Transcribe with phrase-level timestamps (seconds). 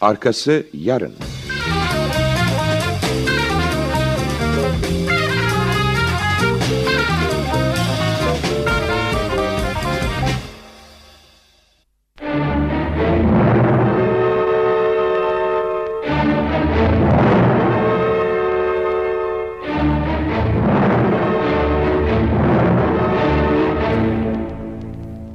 [0.00, 1.14] Arkası yarın.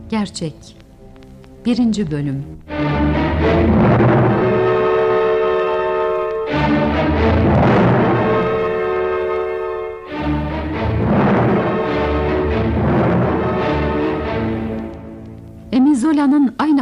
[0.10, 0.54] Gerçek
[1.66, 2.12] 1.
[2.12, 2.44] Bölüm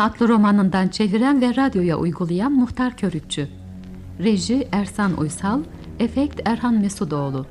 [0.02, 3.48] Aynı adlı romanından çeviren ve radyoya uygulayan Muhtar Körükçü.
[4.20, 5.60] Reji Ersan Uysal,
[6.00, 7.46] efekt Erhan Mesudoğlu.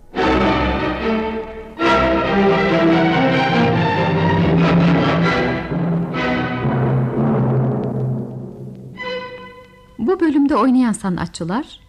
[9.98, 11.80] Bu bölümde oynayan sanatçılar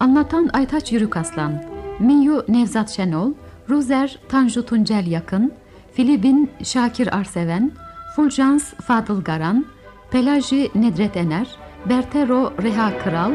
[0.00, 1.64] Anlatan Aytaç Yürükaslan
[1.98, 3.32] Miyu Nevzat Şenol
[3.68, 5.52] Ruzer Tanju Tuncel Yakın
[5.92, 7.72] Filibin Şakir Arseven
[8.16, 9.77] Fulcans Fadıl Garan
[10.10, 11.46] Pelaji Nedret Ener
[11.84, 13.32] Bertero Reha Kral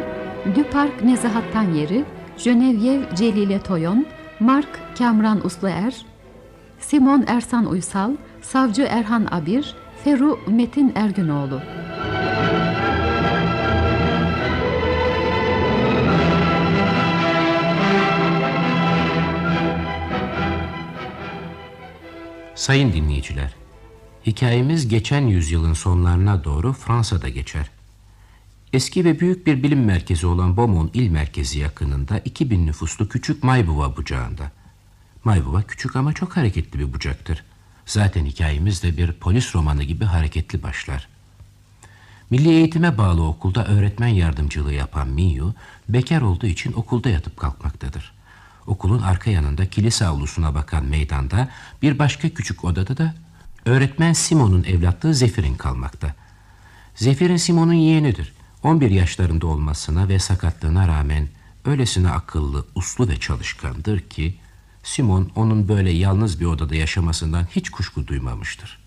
[0.55, 2.05] Düpark Nezahat Tanyeri
[2.37, 4.05] Jönevyev Celile Toyon
[4.39, 6.05] Mark Kamran Usluer
[6.79, 11.61] Simon Ersan Uysal Savcı Erhan Abir Feru Metin Ergünoğlu.
[22.55, 23.62] Sayın dinleyiciler,
[24.25, 27.69] hikayemiz geçen yüzyılın sonlarına doğru Fransa'da geçer.
[28.73, 33.97] Eski ve büyük bir bilim merkezi olan Beaumont il merkezi yakınında 2000 nüfuslu küçük Maybuva
[33.97, 34.51] bucağında.
[35.23, 37.43] Maybuva küçük ama çok hareketli bir bucaktır.
[37.85, 41.07] Zaten hikayemiz de bir polis romanı gibi hareketli başlar.
[42.29, 45.53] Milli eğitime bağlı okulda öğretmen yardımcılığı yapan Miyu,
[45.89, 48.13] bekar olduğu için okulda yatıp kalkmaktadır.
[48.67, 51.49] Okulun arka yanında kilise avlusuna bakan meydanda
[51.81, 53.13] bir başka küçük odada da
[53.65, 56.15] öğretmen Simon'un evlatlığı Zefir'in kalmakta.
[56.95, 58.33] Zefir'in Simon'un yeğenidir.
[58.63, 61.27] 11 yaşlarında olmasına ve sakatlığına rağmen
[61.65, 64.35] öylesine akıllı, uslu ve çalışkandır ki
[64.83, 68.79] Simon onun böyle yalnız bir odada yaşamasından hiç kuşku duymamıştır.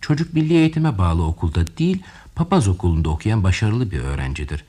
[0.00, 2.02] Çocuk milli eğitime bağlı okulda değil,
[2.34, 4.64] papaz okulunda okuyan başarılı bir öğrencidir.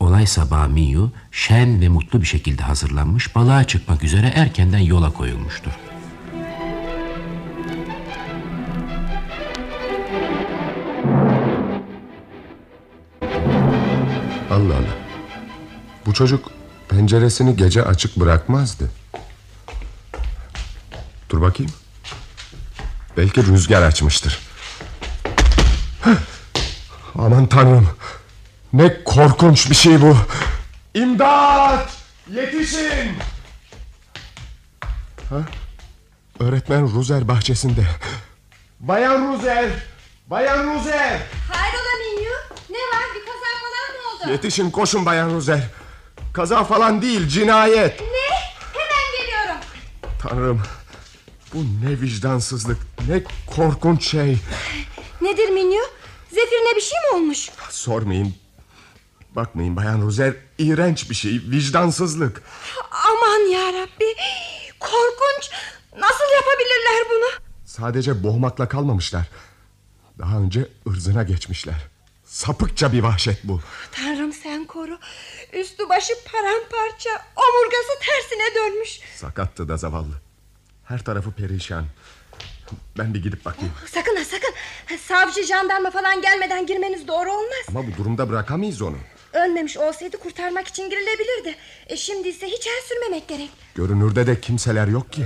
[0.00, 5.89] Olay sabahı Miyu şen ve mutlu bir şekilde hazırlanmış balığa çıkmak üzere erkenden yola koyulmuştur.
[14.60, 14.96] Allah Allah.
[16.06, 16.50] Bu çocuk
[16.88, 18.90] penceresini gece açık bırakmazdı.
[21.30, 21.72] Dur bakayım.
[23.16, 24.38] Belki rüzgar açmıştır.
[27.18, 27.88] Aman tanrım.
[28.72, 30.16] Ne korkunç bir şey bu.
[30.94, 31.90] İmdat!
[32.30, 33.12] Yetişin!
[35.30, 35.40] Ha?
[36.40, 37.86] Öğretmen Ruzer bahçesinde.
[38.80, 39.68] Bayan Ruzer!
[40.26, 41.20] Bayan Ruzer!
[41.52, 42.30] Hayrola Minyu?
[42.70, 44.30] Ne var bir kaza falan mı oldu?
[44.32, 45.60] Yetişin koşun Bayan Ruzer.
[46.32, 48.00] Kaza falan değil cinayet.
[48.00, 48.06] Ne?
[48.72, 49.60] Hemen geliyorum.
[50.22, 50.62] Tanrım.
[51.54, 54.38] Bu ne vicdansızlık, ne korkunç şey.
[55.20, 55.82] Nedir Minyu?
[56.30, 57.50] Zefir'ine bir şey mi olmuş?
[57.70, 58.34] Sormayın.
[59.36, 62.42] Bakmayın Bayan Ruzer, iğrenç bir şey, vicdansızlık.
[62.90, 64.14] Aman yarabbi.
[64.80, 65.50] Korkunç.
[65.98, 67.44] Nasıl yapabilirler bunu?
[67.64, 69.28] Sadece boğmakla kalmamışlar.
[70.18, 71.86] Daha önce ırzına geçmişler.
[72.30, 73.60] Sapıkça bir vahşet bu.
[73.92, 74.98] Tanrım sen koru.
[75.52, 77.10] Üstü başı paramparça.
[77.36, 79.00] Omurgası tersine dönmüş.
[79.16, 80.14] Sakattı da zavallı.
[80.84, 81.84] Her tarafı perişan.
[82.98, 83.72] Ben bir gidip bakayım.
[83.86, 84.54] Sakın ha sakın.
[84.98, 87.64] Savcı jandarma falan gelmeden girmeniz doğru olmaz.
[87.68, 88.96] Ama bu durumda bırakamayız onu.
[89.32, 91.56] Ölmemiş olsaydı kurtarmak için girilebilirdi.
[91.86, 93.50] E şimdi ise hiç el sürmemek gerek.
[93.74, 95.24] Görünürde de kimseler yok ki.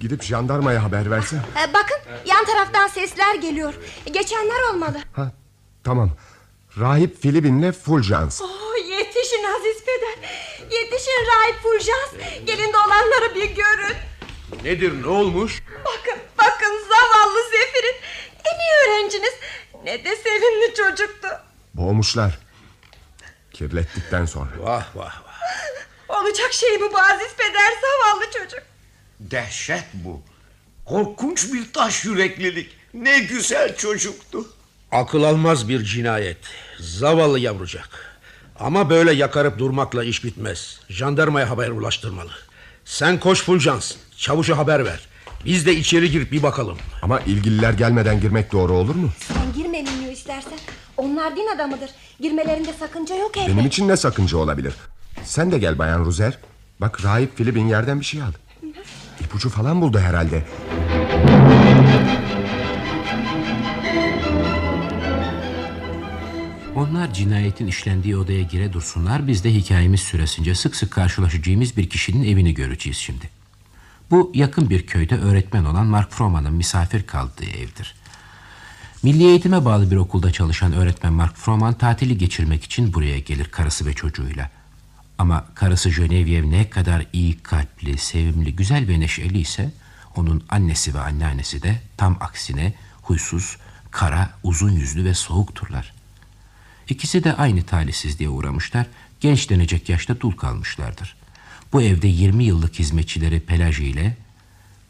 [0.00, 1.38] Gidip jandarmaya haber versin.
[1.38, 1.96] E, bakın
[2.26, 3.74] yan taraftan sesler geliyor.
[4.06, 4.98] E, geçenler olmalı.
[5.12, 5.32] Ha,
[5.86, 6.10] tamam.
[6.80, 8.36] Rahip Filibin'le Fulgence.
[8.44, 10.30] Oh, yetişin Aziz Peder.
[10.70, 12.44] Yetişin Rahip Fulgence.
[12.46, 13.96] Gelin de olanları bir görün.
[14.64, 15.62] Nedir ne olmuş?
[15.84, 17.96] Bakın bakın zavallı Zefir'in.
[18.44, 19.32] En iyi öğrenciniz.
[19.84, 21.28] Ne de sevimli çocuktu.
[21.74, 22.38] Boğmuşlar.
[23.52, 24.50] Kirlettikten sonra.
[24.58, 25.36] Vah vah vah.
[26.20, 28.62] Olacak şey mi bu Aziz Peder zavallı çocuk?
[29.20, 30.22] Dehşet bu.
[30.84, 32.76] Korkunç bir taş yüreklilik.
[32.94, 34.55] Ne güzel çocuktu.
[34.92, 36.36] Akıl almaz bir cinayet.
[36.80, 37.88] Zavallı yavrucak.
[38.60, 40.80] Ama böyle yakarıp durmakla iş bitmez.
[40.88, 42.30] Jandarmaya haber ulaştırmalı.
[42.84, 43.94] Sen koş Fulcans.
[44.16, 45.00] Çavuşa haber ver.
[45.44, 46.78] Biz de içeri girip bir bakalım.
[47.02, 49.10] Ama ilgililer gelmeden girmek doğru olur mu?
[49.28, 50.58] Sen girme Minyo istersen.
[50.96, 51.90] Onlar din adamıdır.
[52.20, 53.54] Girmelerinde sakınca yok elbet.
[53.54, 54.74] Benim için ne sakınca olabilir?
[55.24, 56.38] Sen de gel Bayan Ruzer.
[56.80, 58.32] Bak rahip Filip'in yerden bir şey al.
[59.20, 60.44] İpucu falan buldu herhalde.
[66.76, 69.26] Onlar cinayetin işlendiği odaya gire dursunlar.
[69.26, 73.30] Biz de hikayemiz süresince sık sık karşılaşacağımız bir kişinin evini göreceğiz şimdi.
[74.10, 77.94] Bu yakın bir köyde öğretmen olan Mark Froman'ın misafir kaldığı evdir.
[79.02, 83.86] Milli eğitime bağlı bir okulda çalışan öğretmen Mark Froman tatili geçirmek için buraya gelir karısı
[83.86, 84.50] ve çocuğuyla.
[85.18, 89.72] Ama karısı Genevieve ne kadar iyi kalpli, sevimli, güzel ve neşeli ise
[90.16, 93.56] onun annesi ve anneannesi de tam aksine huysuz,
[93.90, 95.95] kara, uzun yüzlü ve soğukturlar.
[96.88, 98.86] İkisi de aynı talihsizliğe uğramışlar,
[99.20, 101.16] genç denecek yaşta dul kalmışlardır.
[101.72, 104.16] Bu evde 20 yıllık hizmetçileri Pelaji ile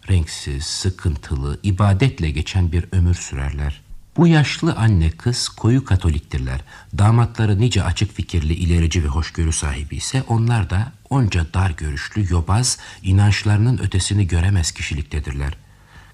[0.09, 3.81] renksiz, sıkıntılı, ibadetle geçen bir ömür sürerler.
[4.17, 6.61] Bu yaşlı anne kız koyu katoliktirler.
[6.99, 12.79] Damatları nice açık fikirli, ilerici ve hoşgörü sahibi ise onlar da onca dar görüşlü, yobaz,
[13.03, 15.57] inançlarının ötesini göremez kişiliktedirler.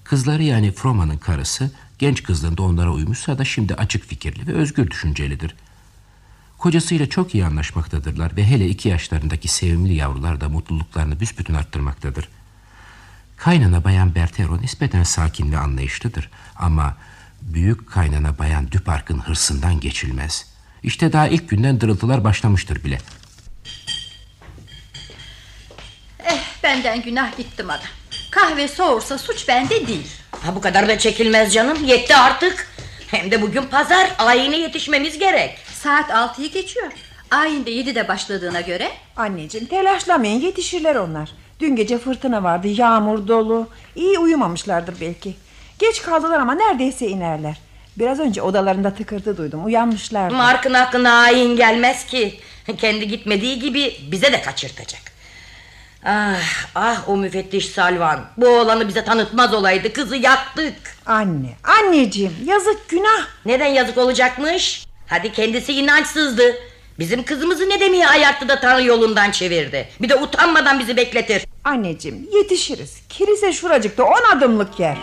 [0.03, 5.55] Kızları yani Froma'nın karısı genç kızlığında onlara uymuşsa da şimdi açık fikirli ve özgür düşüncelidir.
[6.63, 12.29] Kocasıyla çok iyi anlaşmaktadırlar ve hele iki yaşlarındaki sevimli yavrular da mutluluklarını büsbütün arttırmaktadır.
[13.37, 16.97] Kaynana bayan Bertero nispeten sakin ve anlayışlıdır ama
[17.41, 20.45] büyük kaynana bayan Düpark'ın hırsından geçilmez.
[20.83, 22.97] İşte daha ilk günden dırıltılar başlamıştır bile.
[26.25, 27.83] Eh benden günah gitti bana.
[28.31, 30.07] Kahve soğursa suç bende değil.
[30.31, 31.85] Ha bu kadar da çekilmez canım.
[31.85, 32.67] Yetti artık.
[33.07, 34.11] Hem de bugün pazar.
[34.17, 35.62] Ayine yetişmemiz gerek.
[35.83, 36.91] Saat altıyı geçiyor.
[37.31, 41.29] Ayinde yedide başladığına göre Anneciğim telaşlamayın yetişirler onlar.
[41.59, 43.67] Dün gece fırtına vardı yağmur dolu.
[43.95, 45.35] İyi uyumamışlardır belki.
[45.79, 47.57] Geç kaldılar ama neredeyse inerler.
[47.97, 50.35] Biraz önce odalarında tıkırtı duydum uyanmışlardı.
[50.35, 52.39] Mark'ın hakkına ayin gelmez ki.
[52.77, 55.01] Kendi gitmediği gibi bize de kaçırtacak.
[56.05, 58.25] Ah ah o müfettiş Salvan.
[58.37, 59.93] Bu oğlanı bize tanıtmaz olaydı.
[59.93, 60.75] Kızı yaktık.
[61.05, 63.27] Anne anneciğim yazık günah.
[63.45, 64.92] Neden yazık olacakmış?
[65.07, 66.55] Hadi kendisi inançsızdı.
[66.99, 69.89] Bizim kızımızı ne demeye ayarttı da Tanrı yolundan çevirdi.
[70.01, 71.45] Bir de utanmadan bizi bekletir.
[71.63, 72.97] Anneciğim yetişiriz.
[73.09, 74.97] Kilise şuracıkta on adımlık yer.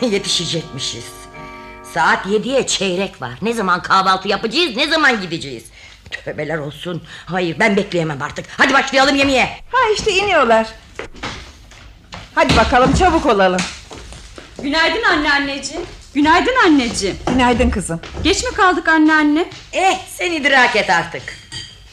[0.00, 1.04] Yetişecekmişiz.
[1.94, 3.32] Saat yediye çeyrek var.
[3.42, 5.64] Ne zaman kahvaltı yapacağız, ne zaman gideceğiz?
[6.10, 7.02] Tövbeler olsun.
[7.26, 8.46] Hayır ben bekleyemem artık.
[8.56, 9.48] Hadi başlayalım yemeğe.
[9.72, 10.66] Ha işte iniyorlar.
[12.34, 13.60] Hadi bakalım çabuk olalım.
[14.62, 15.86] Günaydın anneanneciğim.
[16.16, 17.16] Günaydın anneciğim.
[17.26, 18.00] Günaydın kızım.
[18.24, 19.46] Geç mi kaldık anneanne?
[19.72, 21.22] Eh sen idrak et artık.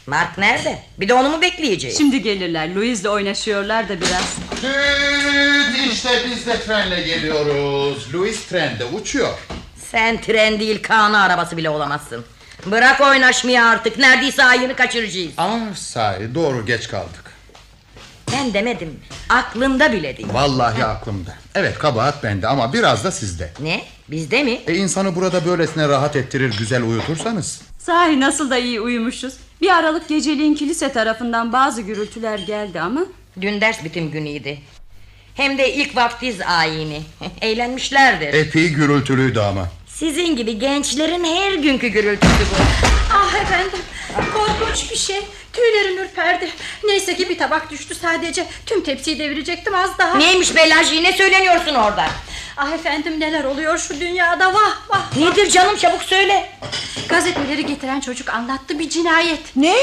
[0.08, 0.80] Mark nerede?
[1.00, 1.98] Bir de onu mu bekleyeceğiz?
[1.98, 2.75] Şimdi gelirler.
[2.75, 4.38] Louis'le oynaşıyorlar da biraz.
[4.64, 8.14] Düt işte biz de trenle geliyoruz.
[8.14, 9.34] Louis trende uçuyor.
[9.92, 12.25] Sen tren değil Kaan'ı arabası bile olamazsın.
[12.66, 13.98] Bırak oynaşmayı artık.
[13.98, 15.31] Neredeyse ayını kaçıracağız.
[15.38, 17.34] Aa sahi doğru geç kaldık.
[18.31, 18.88] Ben demedim.
[18.88, 18.96] mi?
[19.30, 20.30] Aklında bile değil.
[20.31, 21.36] Vallahi aklımda.
[21.56, 23.52] Evet kabahat bende ama biraz da sizde.
[23.60, 23.81] Ne?
[24.07, 24.59] Bizde mi?
[24.67, 27.61] E insanı burada böylesine rahat ettirir güzel uyutursanız.
[27.79, 29.33] Sahi nasıl da iyi uyumuşuz.
[29.61, 33.01] Bir aralık geceliğin kilise tarafından bazı gürültüler geldi ama...
[33.41, 34.57] Dün ders bitim günüydü.
[35.36, 37.01] Hem de ilk vaftiz ayini.
[37.41, 38.33] Eğlenmişlerdir.
[38.33, 39.67] Epey gürültülüydü ama.
[39.88, 42.86] Sizin gibi gençlerin her günkü gürültüsü bu.
[43.13, 43.79] Ah efendim
[44.33, 45.22] korkunç bir şey.
[45.53, 46.50] Tüylerim ürperdi.
[46.83, 48.48] Neyse ki bir tabak düştü sadece.
[48.65, 50.17] Tüm tepsiyi devirecektim az daha.
[50.17, 52.05] Neymiş Belaji ne söyleniyorsun orada?
[52.57, 55.17] Ah efendim neler oluyor şu dünyada vah vah.
[55.17, 56.50] Nedir canım çabuk söyle.
[57.10, 59.55] Gazeteleri getiren çocuk anlattı bir cinayet.
[59.55, 59.75] Ne?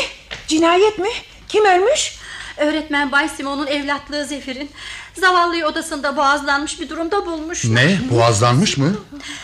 [0.49, 1.09] Cinayet mi?
[1.49, 2.15] Kim ölmüş?
[2.57, 4.71] Öğretmen Bay Simon'un evlatlığı Zefir'in
[5.17, 7.75] zavallıyı odasında boğazlanmış bir durumda bulmuşlar.
[7.75, 7.99] Ne?
[8.11, 8.97] Boğazlanmış mı?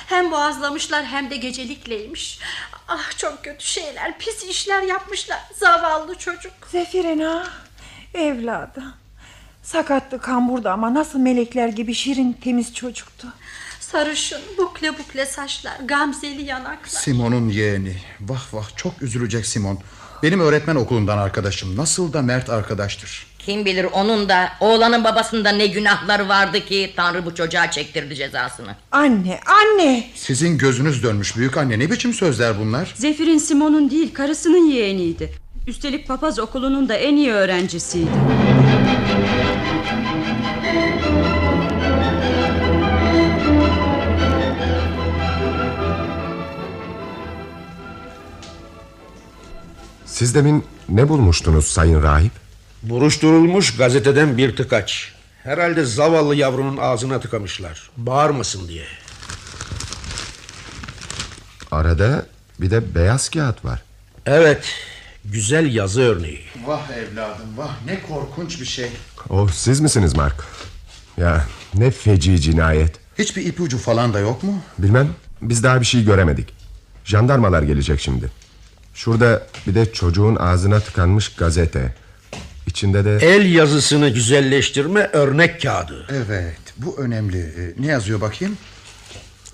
[0.07, 2.39] Hem boğazlamışlar hem de gecelikleymiş.
[2.89, 5.41] Ah çok kötü şeyler, pis işler yapmışlar.
[5.59, 6.53] Zavallı çocuk.
[6.73, 7.47] Zefirin ha.
[8.15, 8.93] Evladım.
[9.63, 13.27] Sakattı kamburda ama nasıl melekler gibi şirin temiz çocuktu.
[13.81, 17.01] Sarışın, bukle bukle saçlar, gamzeli yanaklar.
[17.01, 17.97] Simon'un yeğeni.
[18.21, 19.79] Vah vah çok üzülecek Simon.
[20.23, 21.77] Benim öğretmen okulundan arkadaşım.
[21.77, 23.27] Nasıl da mert arkadaştır.
[23.47, 28.77] Kim bilir onun da oğlanın babasında ne günahları vardı ki Tanrı bu çocuğa çektirdi cezasını.
[28.93, 30.07] Anne, anne.
[30.15, 31.79] Sizin gözünüz dönmüş büyük anne.
[31.79, 32.95] Ne biçim sözler bunlar?
[32.97, 35.33] Zefir'in Simon'un değil karısının yeğeniydi.
[35.67, 38.11] Üstelik papaz okulunun da en iyi öğrencisiydi.
[50.05, 52.46] Siz demin ne bulmuştunuz sayın rahip?
[52.91, 55.13] Buruşturulmuş gazeteden bir tıkaç.
[55.43, 57.91] Herhalde zavallı yavrunun ağzına tıkamışlar.
[57.97, 58.85] Bağırmasın diye.
[61.71, 62.27] Arada
[62.61, 63.83] bir de beyaz kağıt var.
[64.27, 64.65] Evet,
[65.25, 66.41] güzel yazı örneği.
[66.67, 68.91] Vah evladım vah ne korkunç bir şey.
[69.29, 70.45] O siz misiniz Mark?
[71.17, 72.97] Ya ne feci cinayet.
[73.19, 74.63] Hiçbir ipucu falan da yok mu?
[74.79, 75.09] Bilmem
[75.43, 76.55] biz daha bir şey göremedik.
[77.05, 78.31] Jandarmalar gelecek şimdi.
[78.95, 81.95] Şurada bir de çocuğun ağzına tıkanmış gazete.
[82.77, 83.19] İçinde de...
[83.23, 86.07] El yazısını güzelleştirme örnek kağıdı.
[86.11, 87.39] Evet bu önemli.
[87.39, 88.59] Ee, Ne yazıyor bakayım?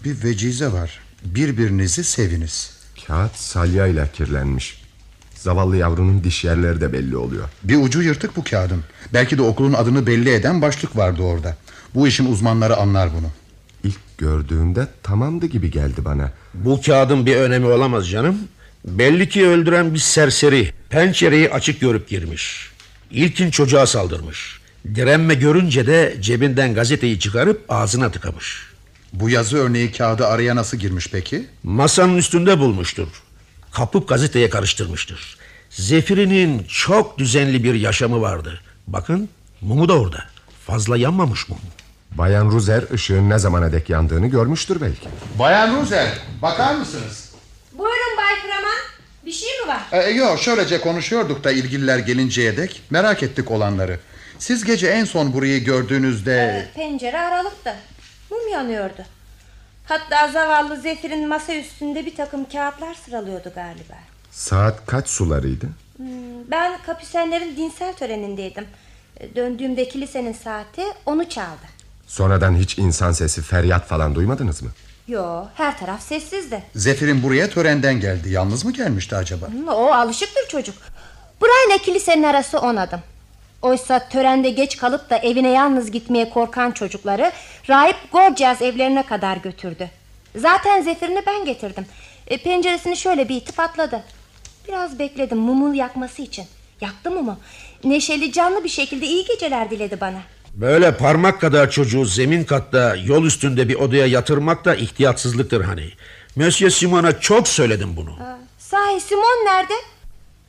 [0.04, 1.00] Bir vecize var.
[1.24, 2.70] Birbirinizi seviniz.
[3.06, 4.82] Kağıt salyayla kirlenmiş.
[5.34, 7.48] Zavallı yavrunun diş yerleri de belli oluyor.
[7.62, 8.84] Bir ucu yırtık bu kağıdın.
[9.12, 11.56] Belki de okulun adını belli eden başlık vardı orada.
[11.94, 13.30] Bu işin uzmanları anlar bunu.
[13.84, 16.32] İlk gördüğümde tamamdı gibi geldi bana.
[16.54, 18.38] Bu kağıdın bir önemi olamaz canım.
[18.84, 22.71] Belli ki öldüren bir serseri pencereyi açık görüp girmiş.
[23.12, 24.60] İlkin çocuğa saldırmış.
[24.94, 28.66] Direnme görünce de cebinden gazeteyi çıkarıp ağzına tıkamış.
[29.12, 31.46] Bu yazı örneği kağıdı araya nasıl girmiş peki?
[31.62, 33.08] Masanın üstünde bulmuştur.
[33.72, 35.36] Kapıp gazeteye karıştırmıştır.
[35.70, 38.60] Zefirinin çok düzenli bir yaşamı vardı.
[38.86, 39.28] Bakın
[39.60, 40.24] mumu da orada.
[40.66, 41.58] Fazla yanmamış mum.
[42.10, 45.08] Bayan Ruzer ışığın ne zamana dek yandığını görmüştür belki.
[45.38, 46.08] Bayan Ruzer
[46.42, 47.30] bakar mısınız?
[47.78, 48.01] Buyurun.
[49.26, 49.82] Bir şey mi var?
[49.92, 53.98] Ee, yok şöylece konuşuyorduk da ilgililer gelinceye dek merak ettik olanları.
[54.38, 56.66] Siz gece en son burayı gördüğünüzde...
[56.74, 57.74] Pencere aralıktı.
[58.30, 59.02] Mum yanıyordu.
[59.84, 63.94] Hatta zavallı Zefir'in masa üstünde bir takım kağıtlar sıralıyordu galiba.
[64.30, 65.66] Saat kaç sularıydı?
[65.96, 66.06] Hmm,
[66.50, 68.64] Ben kapüsenlerin dinsel törenindeydim.
[69.20, 71.66] E, Döndüğümde kilisenin saati onu çaldı.
[72.06, 74.70] Sonradan hiç insan sesi feryat falan duymadınız mı?
[75.08, 76.62] Yo, her taraf sessizdi.
[76.74, 78.30] Zefir'in buraya törenden geldi.
[78.30, 79.46] Yalnız mı gelmişti acaba?
[79.68, 80.74] O alışıktır çocuk.
[81.40, 83.00] Burayla kilisenin arası on adım.
[83.62, 87.32] Oysa törende geç kalıp da evine yalnız gitmeye korkan çocukları
[87.68, 89.90] rahip Gorgias evlerine kadar götürdü.
[90.36, 91.86] Zaten zefirini ben getirdim.
[92.26, 94.02] E, penceresini şöyle bir itip atladı.
[94.68, 96.44] Biraz bekledim mumu yakması için.
[96.80, 97.38] Yaktı mumu.
[97.84, 100.18] Neşeli canlı bir şekilde iyi geceler diledi bana.
[100.54, 105.90] Böyle parmak kadar çocuğu zemin katta yol üstünde bir odaya yatırmak da ihtiyatsızlıktır hani.
[106.36, 108.10] Monsieur Simon'a çok söyledim bunu.
[108.10, 109.72] Aa, sahi Simon nerede?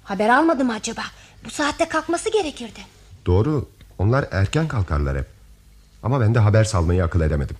[0.03, 1.01] Haber almadı mı acaba?
[1.45, 2.79] Bu saatte kalkması gerekirdi.
[3.25, 5.25] Doğru onlar erken kalkarlar hep.
[6.03, 7.57] Ama ben de haber salmayı akıl edemedim.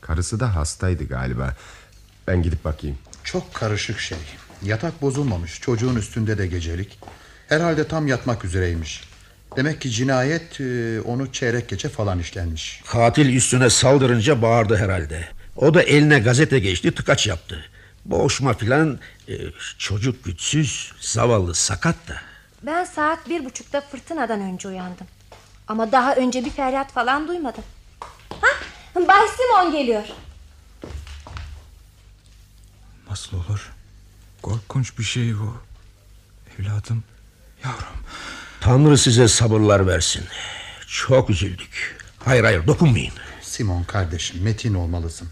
[0.00, 1.54] Karısı da hastaydı galiba.
[2.26, 2.98] Ben gidip bakayım.
[3.24, 4.18] Çok karışık şey.
[4.62, 5.60] Yatak bozulmamış.
[5.60, 6.98] Çocuğun üstünde de gecelik.
[7.48, 9.07] Herhalde tam yatmak üzereymiş.
[9.56, 12.82] Demek ki cinayet e, onu çeyrek gece falan işlenmiş.
[12.86, 15.28] Katil üstüne saldırınca bağırdı herhalde.
[15.56, 17.64] O da eline gazete geçti tıkaç yaptı.
[18.04, 19.34] Boğuşma filan e,
[19.78, 22.16] çocuk güçsüz zavallı sakat da.
[22.62, 25.06] Ben saat bir buçukta fırtınadan önce uyandım.
[25.68, 27.64] Ama daha önce bir feryat falan duymadım.
[28.40, 28.48] Ha,
[29.08, 30.02] Bay Simon geliyor.
[33.10, 33.72] Nasıl olur?
[34.42, 35.56] Korkunç bir şey bu.
[36.58, 37.04] Evladım,
[37.64, 38.04] yavrum.
[38.60, 40.24] Tanrı size sabırlar versin.
[40.86, 41.96] Çok üzüldük.
[42.24, 43.12] Hayır hayır dokunmayın.
[43.42, 45.28] Simon kardeşim metin olmalısın.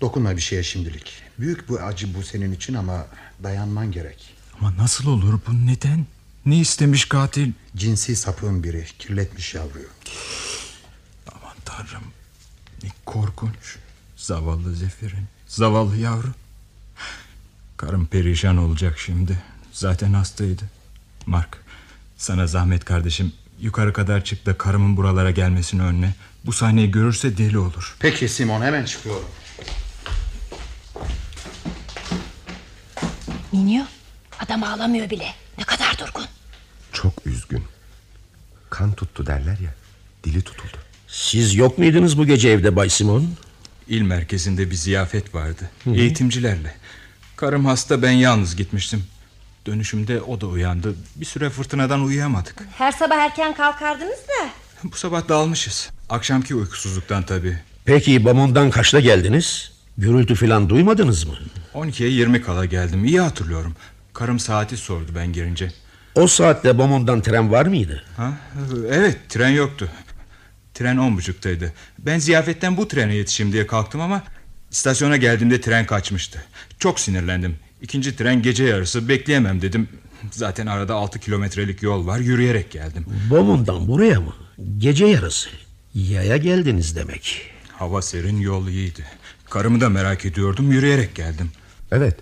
[0.00, 1.22] Dokunma bir şeye şimdilik.
[1.38, 3.06] Büyük bu acı bu senin için ama
[3.42, 4.34] dayanman gerek.
[4.60, 6.06] Ama nasıl olur bu neden?
[6.46, 7.52] Ne istemiş katil?
[7.76, 9.88] Cinsi sapığın biri kirletmiş yavruyu.
[11.32, 12.04] Aman tanrım.
[12.82, 13.76] Ne korkunç.
[14.16, 15.24] Zavallı Zefir'in.
[15.46, 16.28] Zavallı yavru.
[17.76, 19.38] Karım perişan olacak şimdi.
[19.72, 20.62] Zaten hastaydı.
[21.26, 21.58] Mark
[22.16, 23.32] sana zahmet kardeşim.
[23.60, 26.14] Yukarı kadar çık da karımın buralara gelmesini önüne.
[26.46, 27.96] Bu sahneyi görürse deli olur.
[28.00, 29.28] Peki Simon hemen çıkıyorum.
[33.52, 33.84] Minyo
[34.38, 35.26] adam ağlamıyor bile.
[35.58, 36.24] Ne kadar durgun.
[36.92, 37.64] Çok üzgün.
[38.70, 39.74] Kan tuttu derler ya.
[40.24, 40.76] Dili tutuldu.
[41.08, 43.30] Siz yok muydunuz bu gece evde Bay Simon?
[43.88, 45.70] İl merkezinde bir ziyafet vardı.
[45.86, 46.74] Eğitimcilerle.
[47.36, 49.04] Karım hasta ben yalnız gitmiştim.
[49.66, 50.94] Dönüşümde o da uyandı.
[51.16, 52.54] Bir süre fırtınadan uyuyamadık.
[52.78, 54.48] Her sabah erken kalkardınız da.
[54.84, 55.90] Bu sabah dağılmışız.
[56.08, 57.58] Akşamki uykusuzluktan tabii.
[57.84, 59.72] Peki Bamon'dan kaçta geldiniz?
[59.98, 61.34] Gürültü filan duymadınız mı?
[61.74, 63.04] 12'ye 20 kala geldim.
[63.04, 63.76] İyi hatırlıyorum.
[64.12, 65.72] Karım saati sordu ben girince.
[66.14, 68.04] O saatte Bamon'dan tren var mıydı?
[68.16, 68.32] Ha?
[68.90, 69.88] Evet tren yoktu.
[70.74, 71.72] Tren on buçuktaydı.
[71.98, 74.22] Ben ziyafetten bu trene yetişeyim diye kalktım ama...
[74.70, 76.44] ...istasyona geldiğimde tren kaçmıştı.
[76.78, 77.56] Çok sinirlendim.
[77.86, 79.88] İkinci tren gece yarısı bekleyemem dedim.
[80.30, 83.06] Zaten arada altı kilometrelik yol var yürüyerek geldim.
[83.30, 84.34] Bamon'dan buraya mı?
[84.78, 85.48] Gece yarısı.
[85.94, 87.50] Yaya geldiniz demek.
[87.72, 89.04] Hava serin yol iyiydi.
[89.50, 91.50] Karımı da merak ediyordum yürüyerek geldim.
[91.92, 92.16] Evet.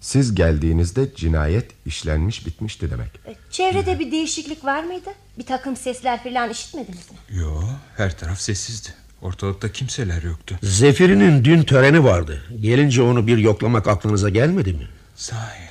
[0.00, 3.10] Siz geldiğinizde cinayet işlenmiş bitmişti demek.
[3.26, 5.10] E, Çevrede bir değişiklik var mıydı?
[5.38, 7.16] Bir takım sesler falan işitmediniz mi?
[7.38, 7.62] Yo
[7.96, 8.88] her taraf sessizdi.
[9.24, 10.58] Ortalıkta kimseler yoktu.
[10.62, 12.42] Zefir'in dün töreni vardı.
[12.60, 14.88] Gelince onu bir yoklamak aklınıza gelmedi mi?
[15.14, 15.68] Sahi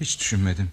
[0.00, 0.68] hiç düşünmedim.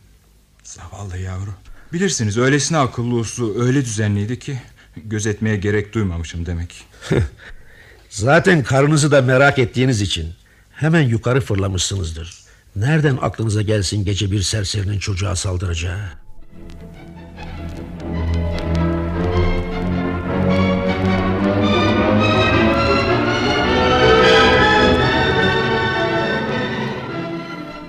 [0.64, 1.50] Zavallı yavru.
[1.94, 4.62] Bilirsiniz öylesine akıllı uslu öyle düzenliydi ki
[4.96, 6.86] gözetmeye gerek duymamışım demek.
[8.10, 10.34] Zaten karınızı da merak ettiğiniz için
[10.72, 12.42] hemen yukarı fırlamışsınızdır.
[12.76, 16.00] Nereden aklınıza gelsin gece bir serserinin çocuğa saldıracağı?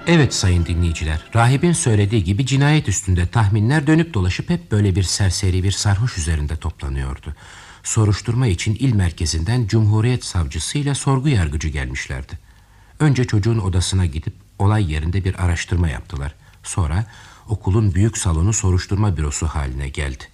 [0.07, 5.63] Evet sayın dinleyiciler, rahibin söylediği gibi cinayet üstünde tahminler dönüp dolaşıp hep böyle bir serseri
[5.63, 7.35] bir sarhoş üzerinde toplanıyordu.
[7.83, 12.39] Soruşturma için il merkezinden Cumhuriyet savcısıyla sorgu yargıcı gelmişlerdi.
[13.01, 16.35] Önce çocuğun odasına gidip olay yerinde bir araştırma yaptılar.
[16.63, 17.07] Sonra
[17.49, 20.25] okulun büyük salonu soruşturma bürosu haline geldi.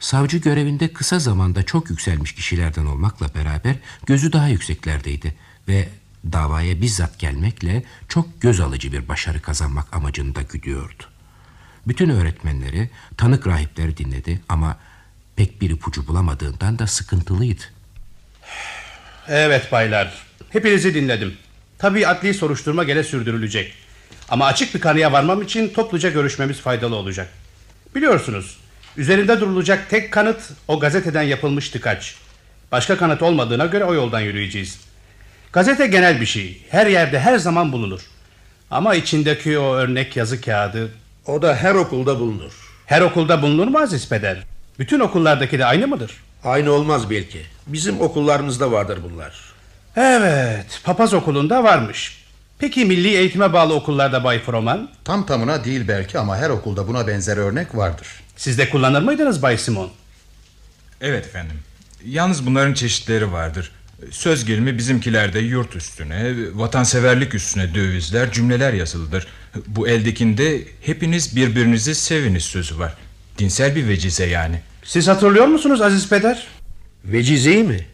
[0.00, 3.76] Savcı görevinde kısa zamanda çok yükselmiş kişilerden olmakla beraber
[4.06, 5.34] gözü daha yükseklerdeydi
[5.68, 5.88] ve
[6.24, 11.02] davaya bizzat gelmekle çok göz alıcı bir başarı kazanmak amacında güdüyordu.
[11.86, 14.76] Bütün öğretmenleri, tanık rahipleri dinledi ama
[15.36, 17.62] pek bir ipucu bulamadığından da sıkıntılıydı.
[19.28, 20.14] Evet baylar.
[20.50, 21.36] Hepinizi dinledim.
[21.78, 23.74] Tabii adli soruşturma gene sürdürülecek.
[24.28, 27.28] Ama açık bir kanıya varmam için topluca görüşmemiz faydalı olacak.
[27.94, 28.58] Biliyorsunuz,
[28.96, 32.14] üzerinde durulacak tek kanıt o gazeteden yapılmış tıkaç.
[32.72, 34.80] Başka kanıt olmadığına göre o yoldan yürüyeceğiz.
[35.52, 36.62] Gazete genel bir şey.
[36.70, 38.00] Her yerde her zaman bulunur.
[38.70, 40.90] Ama içindeki o örnek yazı kağıdı...
[41.26, 42.52] O da her okulda bulunur.
[42.86, 44.38] Her okulda bulunur mu Aziz Peder?
[44.78, 46.12] Bütün okullardaki de aynı mıdır?
[46.44, 47.42] Aynı olmaz belki.
[47.66, 49.34] Bizim okullarımızda vardır bunlar.
[49.96, 52.24] Evet, papaz okulunda varmış.
[52.58, 54.88] Peki milli eğitime bağlı okullarda Bay Froman?
[55.04, 58.08] Tam tamına değil belki ama her okulda buna benzer örnek vardır.
[58.36, 59.90] Siz de kullanır mıydınız Bay Simon?
[61.00, 61.56] Evet efendim.
[62.04, 63.72] Yalnız bunların çeşitleri vardır.
[64.10, 69.26] Söz gelimi bizimkilerde yurt üstüne, vatanseverlik üstüne dövizler, cümleler yazılıdır.
[69.66, 72.94] Bu eldekinde hepiniz birbirinizi seviniz sözü var.
[73.38, 74.60] Dinsel bir vecize yani.
[74.84, 76.46] Siz hatırlıyor musunuz Aziz Peder?
[77.04, 77.86] Vecizeyi mi?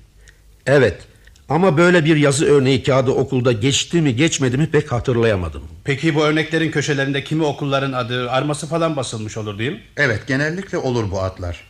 [0.66, 1.02] Evet.
[1.48, 5.62] Ama böyle bir yazı örneği kağıdı okulda geçti mi geçmedi mi pek hatırlayamadım.
[5.84, 9.80] Peki bu örneklerin köşelerinde kimi okulların adı, arması falan basılmış olur değil mi?
[9.96, 11.60] Evet genellikle olur bu adlar.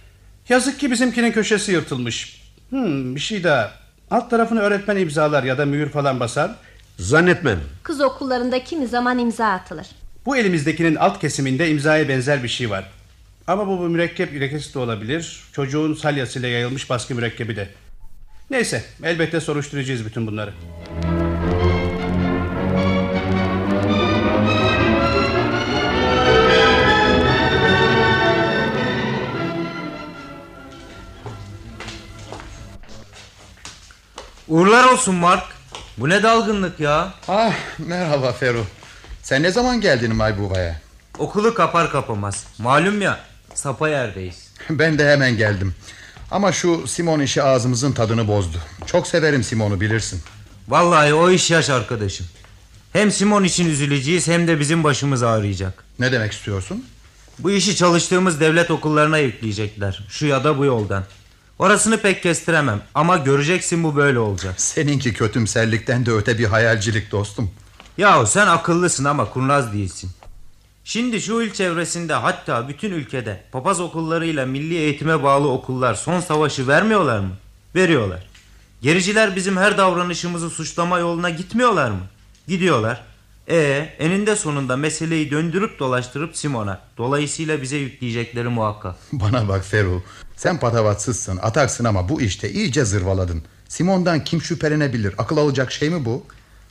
[0.48, 2.40] Yazık ki bizimkinin köşesi yırtılmış.
[2.70, 3.83] Hmm, bir şey daha.
[4.10, 6.50] Alt tarafını öğretmen imzalar ya da mühür falan basar.
[6.98, 7.60] Zannetmem.
[7.82, 9.86] Kız okullarında kimi zaman imza atılır.
[10.26, 12.90] Bu elimizdekinin alt kesiminde imzaya benzer bir şey var.
[13.46, 15.42] Ama bu, bu mürekkep lekesi de olabilir.
[15.52, 17.68] Çocuğun salyasıyla yayılmış baskı mürekkebi de.
[18.50, 20.52] Neyse elbette soruşturacağız bütün bunları.
[34.48, 35.44] Uğurlar olsun Mark.
[35.98, 37.14] Bu ne dalgınlık ya?
[37.28, 38.64] Ah merhaba Feru.
[39.22, 40.80] Sen ne zaman geldin Maybuba'ya?
[41.18, 42.44] Okulu kapar kapamaz.
[42.58, 43.20] Malum ya
[43.54, 44.44] sapa yerdeyiz.
[44.70, 45.74] Ben de hemen geldim.
[46.30, 48.58] Ama şu Simon işi ağzımızın tadını bozdu.
[48.86, 50.22] Çok severim Simon'u bilirsin.
[50.68, 52.26] Vallahi o iş yaş arkadaşım.
[52.92, 55.84] Hem Simon için üzüleceğiz hem de bizim başımız ağrıyacak.
[55.98, 56.84] Ne demek istiyorsun?
[57.38, 60.04] Bu işi çalıştığımız devlet okullarına yükleyecekler.
[60.08, 61.04] Şu ya da bu yoldan.
[61.58, 64.54] Orasını pek kestiremem ama göreceksin bu böyle olacak.
[64.60, 67.50] Seninki kötümserlikten de öte bir hayalcilik dostum.
[67.98, 70.10] Yahu sen akıllısın ama kurnaz değilsin.
[70.84, 76.68] Şimdi şu il çevresinde hatta bütün ülkede papaz okullarıyla milli eğitime bağlı okullar son savaşı
[76.68, 77.30] vermiyorlar mı?
[77.74, 78.26] Veriyorlar.
[78.82, 82.00] Gericiler bizim her davranışımızı suçlama yoluna gitmiyorlar mı?
[82.48, 83.02] Gidiyorlar.
[83.48, 86.80] E eninde sonunda meseleyi döndürüp dolaştırıp Simon'a.
[86.98, 88.94] Dolayısıyla bize yükleyecekleri muhakkak.
[89.12, 90.02] Bana bak Feru.
[90.36, 93.42] Sen patavatsızsın, ataksın ama bu işte iyice zırvaladın.
[93.68, 95.14] Simon'dan kim şüphelenebilir?
[95.18, 96.24] Akıl alacak şey mi bu?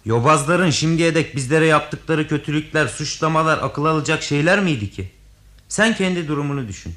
[0.05, 5.11] Yobazların şimdiye dek bizlere yaptıkları kötülükler, suçlamalar akıl alacak şeyler miydi ki?
[5.69, 6.95] Sen kendi durumunu düşün.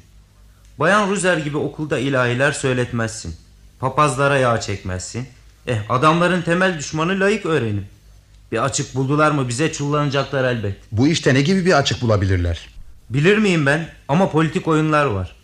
[0.79, 3.35] Bayan Ruzer gibi okulda ilahiler söyletmezsin.
[3.79, 5.27] Papazlara yağ çekmezsin.
[5.67, 7.85] Eh adamların temel düşmanı layık öğrenim.
[8.51, 10.75] Bir açık buldular mı bize çullanacaklar elbet.
[10.91, 12.69] Bu işte ne gibi bir açık bulabilirler?
[13.09, 15.35] Bilir miyim ben ama politik oyunlar var.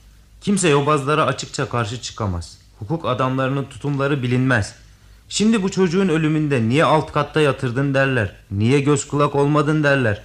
[0.42, 2.58] Kimse yobazlara açıkça karşı çıkamaz.
[2.80, 4.76] Hukuk adamlarının tutumları bilinmez.
[5.30, 8.36] Şimdi bu çocuğun ölümünde niye alt katta yatırdın derler.
[8.52, 10.22] Niye göz kulak olmadın derler.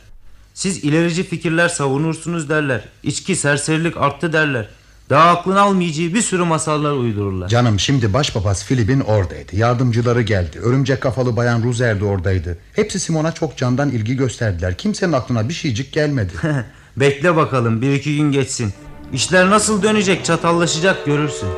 [0.55, 2.85] Siz ilerici fikirler savunursunuz derler.
[3.03, 4.69] İçki serserilik arttı derler.
[5.11, 7.49] Daha aklın almayacağı bir sürü masallar uydururlar.
[7.49, 9.57] Canım şimdi başpapaz Filip'in oradaydı.
[9.57, 10.59] Yardımcıları geldi.
[10.59, 12.59] Örümcek kafalı bayan Ruzer de oradaydı.
[12.73, 14.79] Hepsi Simon'a çok candan ilgi gösterdiler.
[14.79, 16.33] Kimsenin aklına bir şeycik gelmedi.
[16.97, 18.73] Bekle bakalım bir iki gün geçsin.
[19.12, 21.49] İşler nasıl dönecek çatallaşacak görürsün.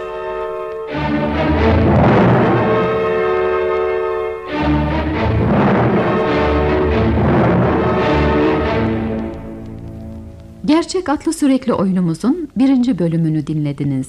[10.92, 14.08] Gerçek atlı sürekli oyunumuzun birinci bölümünü dinlediniz.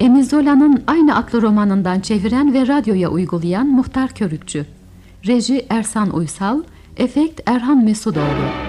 [0.00, 4.66] Emizola'nın aynı adlı romanından çeviren ve radyoya uygulayan Muhtar Körükçü.
[5.26, 6.62] Reji Ersan Uysal,
[6.96, 8.67] efekt Erhan Mesudoğlu.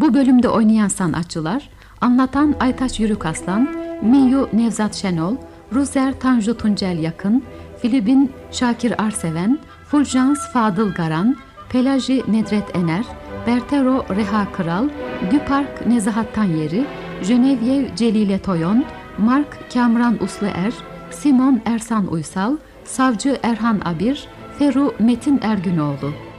[0.00, 1.68] Bu bölümde oynayan sanatçılar
[2.00, 3.68] Anlatan Aytaç Yürük Aslan,
[4.02, 5.36] Miyu Nevzat Şenol,
[5.74, 7.44] Ruzer Tanju Tuncel Yakın,
[7.82, 11.36] Filipin Şakir Arseven, Fulgence Fadıl Garan,
[11.72, 13.04] Pelaji Nedret Ener,
[13.46, 14.88] Bertero Reha Kral,
[15.30, 16.86] Düpark Nezahat Tanyeri,
[17.28, 18.84] Genevieve Celile Toyon,
[19.18, 20.72] Mark Kamran Usluer,
[21.10, 26.29] Simon Ersan Uysal, Savcı Erhan Abir, Feru Metin Ergünoğlu.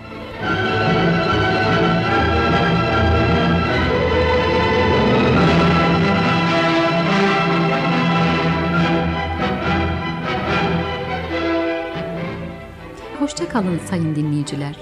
[13.32, 14.76] Hoşça kalın sayın dinleyiciler.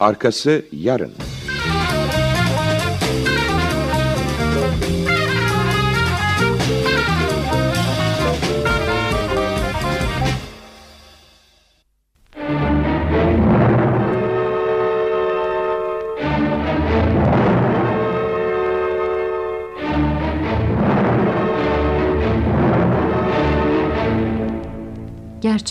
[0.00, 1.12] Arkası yarın.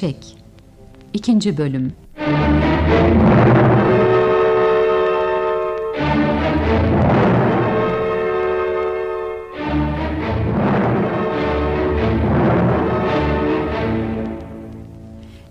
[0.03, 0.37] Gerçek
[1.13, 1.57] 2.
[1.57, 1.93] Bölüm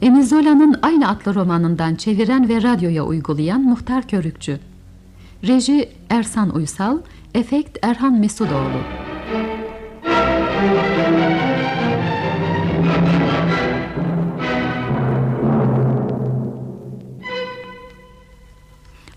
[0.02, 4.60] Emizola'nın aynı adlı romanından çeviren ve radyoya uygulayan Muhtar Körükçü.
[5.46, 6.98] Reji Ersan Uysal,
[7.34, 9.01] efekt Erhan Mesudoğlu.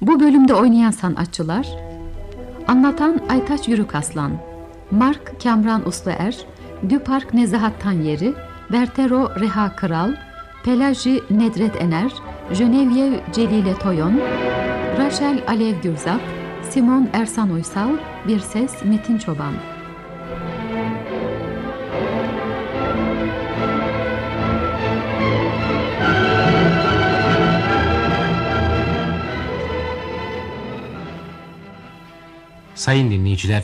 [0.08, 1.68] Bu bölümde oynayan sanatçılar
[2.68, 4.32] Anlatan Aytaç Yürük Aslan
[4.92, 6.38] Mark Kamran Usluer
[6.90, 8.34] Düpark Nezahat Tanyeri
[8.72, 10.12] Bertero Reha Kral
[10.64, 12.12] Pelaji Nedret Ener
[12.58, 14.20] Genevieve Celile Toyon
[14.98, 16.22] Rachel Alev Gürzap
[16.70, 17.90] Simon Ersan Uysal
[18.28, 19.54] Bir Ses Metin Çoban
[32.86, 33.64] Sayın dinleyiciler,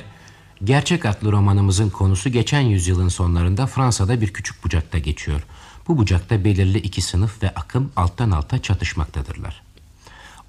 [0.64, 5.42] Gerçek adlı romanımızın konusu geçen yüzyılın sonlarında Fransa'da bir küçük bucakta geçiyor.
[5.88, 9.62] Bu bucakta belirli iki sınıf ve akım alttan alta çatışmaktadırlar.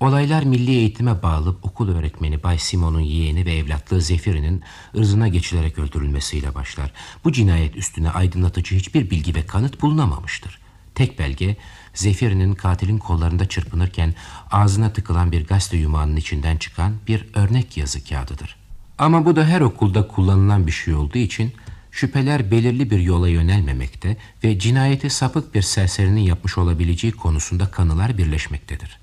[0.01, 4.63] Olaylar milli eğitime bağlı okul öğretmeni Bay Simon'un yeğeni ve evlatlığı Zefir'in
[4.97, 6.93] ırzına geçilerek öldürülmesiyle başlar.
[7.25, 10.59] Bu cinayet üstüne aydınlatıcı hiçbir bilgi ve kanıt bulunamamıştır.
[10.95, 11.57] Tek belge
[11.95, 14.15] Zefir'in katilin kollarında çırpınırken
[14.51, 18.62] ağzına tıkılan bir gazete yumağının içinden çıkan bir örnek yazı kağıdıdır.
[18.98, 21.52] Ama bu da her okulda kullanılan bir şey olduğu için
[21.90, 28.98] şüpheler belirli bir yola yönelmemekte ve cinayeti sapık bir serserinin yapmış olabileceği konusunda kanılar birleşmektedir.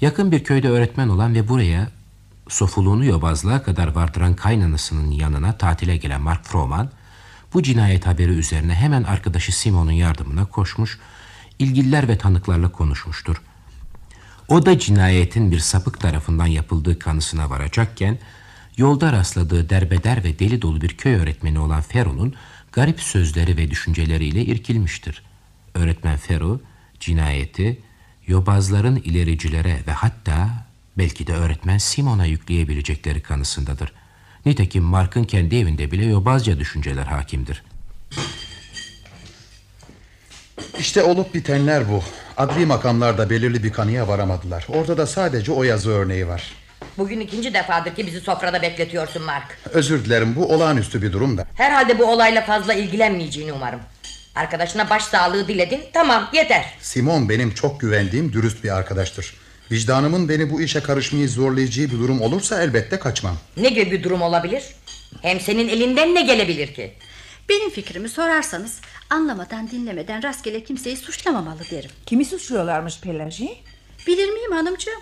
[0.00, 1.88] Yakın bir köyde öğretmen olan ve buraya
[2.48, 6.90] sofuluğunu yobazlığa kadar vardıran kaynanasının yanına tatile gelen Mark Froman,
[7.54, 10.98] bu cinayet haberi üzerine hemen arkadaşı Simon'un yardımına koşmuş,
[11.58, 13.42] ilgililer ve tanıklarla konuşmuştur.
[14.48, 18.18] O da cinayetin bir sapık tarafından yapıldığı kanısına varacakken,
[18.76, 22.34] yolda rastladığı derbeder ve deli dolu bir köy öğretmeni olan Fero'nun
[22.72, 25.22] garip sözleri ve düşünceleriyle irkilmiştir.
[25.74, 26.60] Öğretmen Fero,
[27.00, 27.80] cinayeti
[28.26, 30.50] yobazların ilericilere ve hatta
[30.98, 33.92] belki de öğretmen Simon'a yükleyebilecekleri kanısındadır.
[34.46, 37.62] Nitekim Mark'ın kendi evinde bile yobazca düşünceler hakimdir.
[40.78, 42.02] İşte olup bitenler bu.
[42.36, 44.66] Adli makamlarda belirli bir kanıya varamadılar.
[44.68, 46.52] Orada da sadece o yazı örneği var.
[47.00, 49.58] Bugün ikinci defadır ki bizi sofrada bekletiyorsun Mark.
[49.72, 51.46] Özür dilerim bu olağanüstü bir durum da.
[51.54, 53.80] Herhalde bu olayla fazla ilgilenmeyeceğini umarım.
[54.34, 55.80] Arkadaşına baş sağlığı diledin.
[55.92, 56.74] Tamam yeter.
[56.80, 59.34] Simon benim çok güvendiğim dürüst bir arkadaştır.
[59.72, 63.36] Vicdanımın beni bu işe karışmayı zorlayacağı bir durum olursa elbette kaçmam.
[63.56, 64.64] Ne gibi bir durum olabilir?
[65.22, 66.92] Hem senin elinden ne gelebilir ki?
[67.48, 71.90] Benim fikrimi sorarsanız anlamadan dinlemeden rastgele kimseyi suçlamamalı derim.
[72.06, 73.56] Kimi suçluyorlarmış Pelaji?
[74.06, 75.00] Bilir miyim hanımcığım?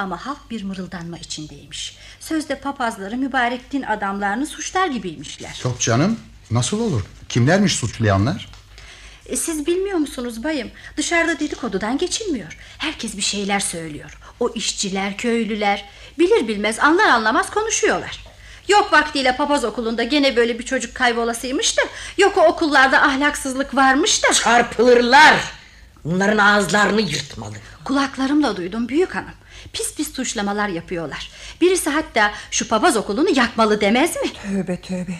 [0.00, 1.96] Ama halk bir mırıldanma içindeymiş.
[2.20, 5.60] Sözde papazları mübarek din adamlarını suçlar gibiymişler.
[5.64, 6.18] Yok canım
[6.50, 7.02] nasıl olur?
[7.28, 8.48] Kimlermiş suçlayanlar?
[9.26, 10.70] E, siz bilmiyor musunuz bayım?
[10.96, 12.56] Dışarıda dedikodudan geçilmiyor.
[12.78, 14.18] Herkes bir şeyler söylüyor.
[14.40, 15.84] O işçiler, köylüler
[16.18, 18.24] bilir bilmez anlar anlamaz konuşuyorlar.
[18.68, 21.82] Yok vaktiyle papaz okulunda gene böyle bir çocuk kaybolasıymış da
[22.18, 25.36] Yok o okullarda ahlaksızlık varmış da Çarpılırlar
[26.04, 29.39] Bunların ağızlarını yırtmalı Kulaklarımla duydum büyük hanım
[29.72, 31.30] Pis pis suçlamalar yapıyorlar.
[31.60, 34.32] Birisi hatta şu papaz okulunu yakmalı demez mi?
[34.32, 35.14] Tövbe tövbe.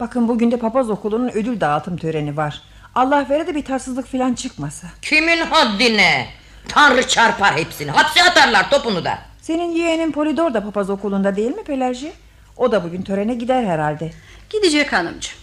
[0.00, 2.62] Bakın bugün de papaz okulunun ödül dağıtım töreni var.
[2.94, 4.86] Allah vere de bir tatsızlık falan çıkmasa.
[5.02, 6.28] Kimin haddine?
[6.68, 7.90] Tanrı çarpar hepsini.
[7.90, 9.18] Hapse atarlar topunu da.
[9.42, 12.12] Senin yeğenin Polidor da papaz okulunda değil mi Pelerji?
[12.56, 14.12] O da bugün törene gider herhalde.
[14.50, 15.38] Gidecek hanımcığım.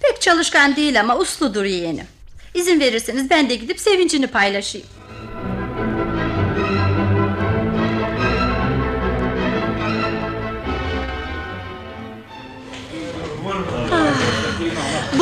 [0.00, 2.06] Pek çalışkan değil ama usludur yeğenim.
[2.54, 4.86] İzin verirseniz ben de gidip sevincini paylaşayım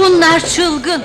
[0.04, 1.02] Bunlar çılgın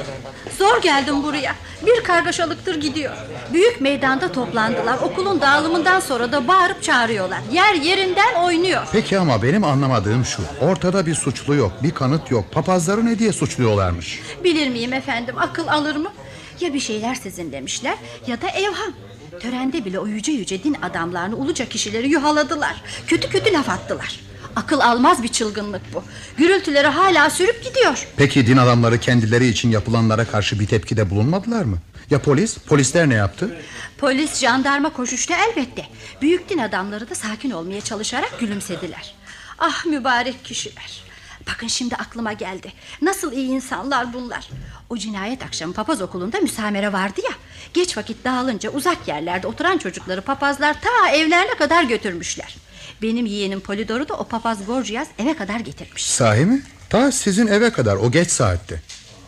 [0.57, 3.13] Zor geldim buraya Bir kargaşalıktır gidiyor
[3.53, 9.63] Büyük meydanda toplandılar Okulun dağılımından sonra da bağırıp çağırıyorlar Yer yerinden oynuyor Peki ama benim
[9.63, 10.41] anlamadığım şu.
[10.61, 12.51] Ortada bir suçlu yok, bir kanıt yok.
[12.51, 14.19] Papazları ne diye suçluyorlarmış?
[14.43, 16.11] Bilir miyim efendim akıl alır mı?
[16.59, 17.95] Ya bir şeyler sezinlemişler
[18.27, 18.93] ya da evham.
[19.39, 22.83] Törende bile o yüce yüce din adamlarını uluca kişileri yuhaladılar.
[23.07, 24.28] Kötü kötü laf attılar.
[24.55, 26.03] Akıl almaz bir çılgınlık bu.
[26.37, 28.07] Gürültüleri hala sürüp gidiyor.
[28.17, 31.77] Peki din adamları kendileri için yapılanlara karşı bir tepkide bulunmadılar mı?
[32.09, 32.57] Ya polis?
[32.57, 33.55] Polisler ne yaptı?
[33.97, 35.85] Polis, jandarma koşuştu elbette.
[36.21, 39.13] Büyük din adamları da sakin olmaya çalışarak gülümsediler.
[39.59, 41.01] Ah mübarek kişiler.
[41.47, 42.73] Bakın şimdi aklıma geldi.
[43.01, 44.49] Nasıl iyi insanlar bunlar.
[44.89, 47.31] O cinayet akşamı papaz okulunda müsamere vardı ya.
[47.73, 52.55] Geç vakit dağılınca uzak yerlerde oturan çocukları papazlar ta evlerine kadar götürmüşler.
[53.01, 56.05] Benim yeğenim Polidor'u da o papaz Gorgias eve kadar getirmiş.
[56.05, 56.61] Sahi mi?
[56.89, 58.81] Ta sizin eve kadar o geç saatte.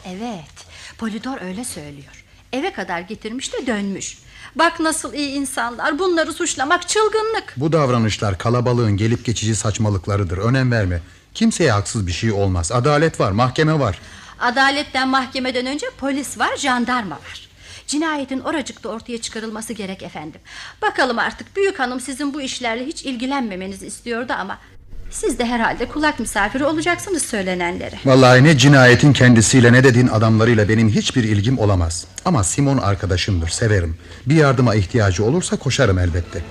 [0.05, 0.65] Evet,
[0.97, 2.25] Polidor öyle söylüyor.
[2.53, 4.17] Eve kadar getirmiş de dönmüş.
[4.55, 5.99] Bak nasıl iyi insanlar.
[5.99, 7.53] Bunları suçlamak çılgınlık.
[7.57, 10.37] Bu davranışlar kalabalığın gelip geçici saçmalıklarıdır.
[10.37, 11.01] Önem verme.
[11.33, 12.71] Kimseye haksız bir şey olmaz.
[12.71, 13.99] Adalet var, mahkeme var.
[14.39, 17.49] Adaletten mahkemeden önce polis var, jandarma var.
[17.91, 20.41] Cinayetin oracıkta ortaya çıkarılması gerek efendim.
[20.81, 24.57] Bakalım artık büyük hanım sizin bu işlerle hiç ilgilenmemenizi istiyordu ama...
[25.09, 27.95] Siz de herhalde kulak misafiri olacaksınız söylenenlere.
[28.05, 32.05] Vallahi ne cinayetin kendisiyle ne de adamlarıyla benim hiçbir ilgim olamaz.
[32.25, 33.97] Ama Simon arkadaşımdır, severim.
[34.25, 36.41] Bir yardıma ihtiyacı olursa koşarım elbette.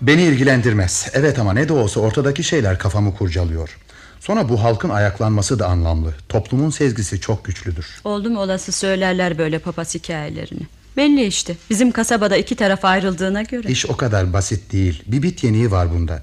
[0.00, 1.06] Beni ilgilendirmez.
[1.12, 3.78] Evet ama ne de olsa ortadaki şeyler kafamı kurcalıyor.
[4.20, 6.14] Sonra bu halkın ayaklanması da anlamlı.
[6.28, 8.00] Toplumun sezgisi çok güçlüdür.
[8.04, 10.62] Oldu mu olası söylerler böyle papaz hikayelerini.
[10.96, 13.68] Belli işte bizim kasabada iki taraf ayrıldığına göre.
[13.68, 15.02] İş o kadar basit değil.
[15.06, 16.22] Bir bit yeniği var bunda.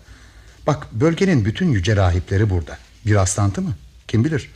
[0.68, 2.78] Bak bölgenin bütün yüce rahipleri burada.
[3.06, 3.74] Bir rastlantı mı?
[4.08, 4.50] Kim bilir?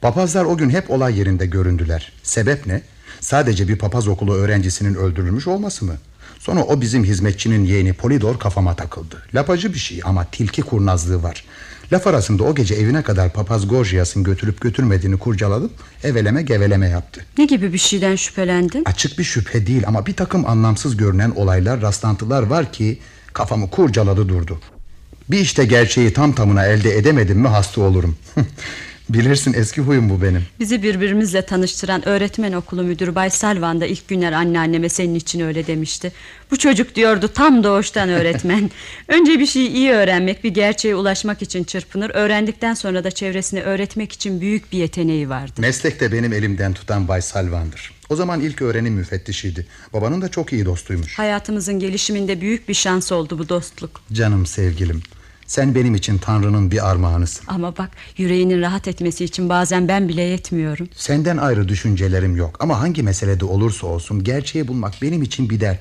[0.00, 2.12] Papazlar o gün hep olay yerinde göründüler.
[2.22, 2.82] Sebep ne?
[3.20, 5.96] Sadece bir papaz okulu öğrencisinin öldürülmüş olması mı?
[6.40, 9.22] Sonra o bizim hizmetçinin yeğeni Polidor kafama takıldı.
[9.34, 11.44] Lapacı bir şey ama tilki kurnazlığı var.
[11.92, 15.72] Laf arasında o gece evine kadar papaz Gorgias'ın götürüp götürmediğini kurcaladım.
[16.04, 17.24] Eveleme geveleme yaptı.
[17.38, 18.82] Ne gibi bir şeyden şüphelendin?
[18.84, 22.98] Açık bir şüphe değil ama bir takım anlamsız görünen olaylar, rastlantılar var ki
[23.32, 24.60] kafamı kurcaladı durdu.
[25.30, 28.16] Bir işte gerçeği tam tamına elde edemedim mi hasta olurum.
[29.14, 30.42] Bilirsin eski huyum bu benim.
[30.60, 35.66] Bizi birbirimizle tanıştıran öğretmen okulu müdürü Bay Salvan da ilk günler anneanneme senin için öyle
[35.66, 36.12] demişti.
[36.50, 38.70] Bu çocuk diyordu tam doğuştan öğretmen.
[39.08, 42.10] Önce bir şeyi iyi öğrenmek, bir gerçeğe ulaşmak için çırpınır.
[42.14, 45.52] Öğrendikten sonra da çevresine öğretmek için büyük bir yeteneği vardı.
[45.58, 47.92] Meslekte benim elimden tutan Bay Salvan'dır.
[48.08, 49.66] O zaman ilk öğrenim müfettişiydi.
[49.92, 51.18] Babanın da çok iyi dostuymuş.
[51.18, 54.00] Hayatımızın gelişiminde büyük bir şans oldu bu dostluk.
[54.12, 55.02] Canım sevgilim.
[55.50, 57.44] Sen benim için Tanrı'nın bir armağanısın.
[57.48, 60.88] Ama bak yüreğinin rahat etmesi için bazen ben bile yetmiyorum.
[60.94, 65.78] Senden ayrı düşüncelerim yok ama hangi meselede olursa olsun gerçeği bulmak benim için bir dert.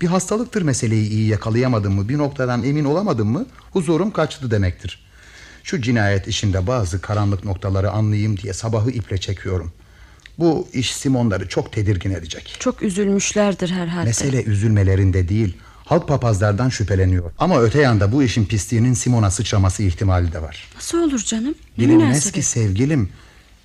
[0.00, 5.04] Bir hastalıktır meseleyi iyi yakalayamadım mı bir noktadan emin olamadım mı huzurum kaçtı demektir.
[5.62, 9.72] Şu cinayet işinde bazı karanlık noktaları anlayayım diye sabahı iple çekiyorum.
[10.38, 12.56] Bu iş Simonları çok tedirgin edecek.
[12.58, 14.06] Çok üzülmüşlerdir herhalde.
[14.06, 17.30] Mesele üzülmelerinde değil halk papazlardan şüpheleniyor.
[17.38, 20.68] Ama öte yanda bu işin pisliğinin Simon'a sıçraması ihtimali de var.
[20.74, 21.54] Nasıl olur canım?
[21.78, 23.08] Ne Bilinmez ki sevgilim.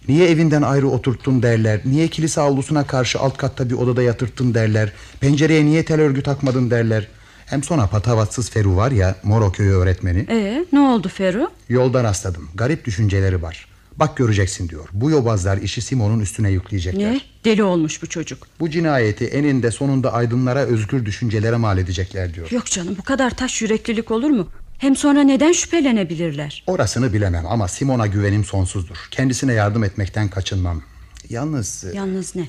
[0.08, 1.82] Niye evinden ayrı oturttun derler.
[1.86, 4.92] Niye kilise avlusuna karşı alt katta bir odada yatırttın derler.
[5.20, 7.08] Pencereye niye tel örgü takmadın derler.
[7.46, 10.26] Hem sonra patavatsız Feru var ya Moro köyü öğretmeni.
[10.30, 11.52] Ee, ne oldu Feru?
[11.70, 12.50] Yoldan rastladım.
[12.56, 13.67] Garip düşünceleri var.
[14.00, 14.88] Bak göreceksin diyor.
[14.94, 17.14] Bu yobazlar işi Simon'un üstüne yükleyecekler.
[17.14, 17.22] Ne?
[17.46, 18.48] Deli olmuş bu çocuk.
[18.60, 22.52] Bu cinayeti eninde sonunda aydınlara özgür düşüncelere mal edecekler diyor.
[22.52, 24.48] Yok canım bu kadar taş yüreklilik olur mu?
[24.78, 26.64] Hem sonra neden şüphelenebilirler?
[26.68, 28.98] Orasını bilemem ama Simon'a güvenim sonsuzdur.
[29.12, 30.82] Kendisine yardım etmekten kaçınmam.
[31.30, 32.48] Yalnız e, Yalnız ne?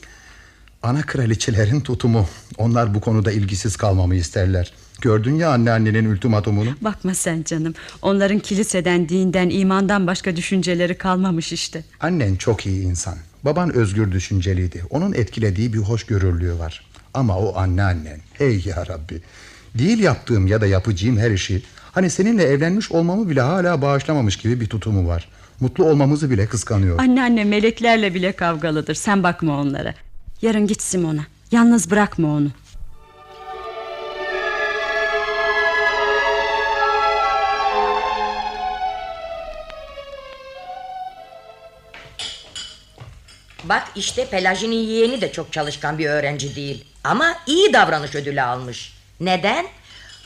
[0.83, 2.29] ana kraliçelerin tutumu.
[2.59, 4.73] Onlar bu konuda ilgisiz kalmamı isterler.
[5.01, 6.71] Gördün ya anneannenin ultimatumunu.
[6.81, 7.75] Bakma sen canım.
[8.03, 11.85] Onların kiliseden, dinden, imandan başka düşünceleri kalmamış işte.
[12.01, 13.15] Annen çok iyi insan.
[13.45, 14.83] Baban özgür düşünceliydi.
[14.91, 16.85] Onun etkilediği bir hoşgörülüğü var.
[17.15, 18.21] Ama o anneannen.
[18.33, 19.21] Hey ya Rabbi.
[19.75, 21.63] Değil yaptığım ya da yapacağım her işi.
[21.93, 25.29] Hani seninle evlenmiş olmamı bile hala bağışlamamış gibi bir tutumu var.
[25.61, 26.99] Mutlu olmamızı bile kıskanıyor.
[26.99, 28.95] Anneanne meleklerle bile kavgalıdır.
[28.95, 29.95] Sen bakma onlara.
[30.43, 31.23] Yarın git Simon'a.
[31.53, 32.49] Yalnız bırakma onu.
[43.69, 46.85] Bak işte Pelajin'in yeğeni de çok çalışkan bir öğrenci değil.
[47.05, 48.93] Ama iyi davranış ödülü almış.
[49.21, 49.67] Neden?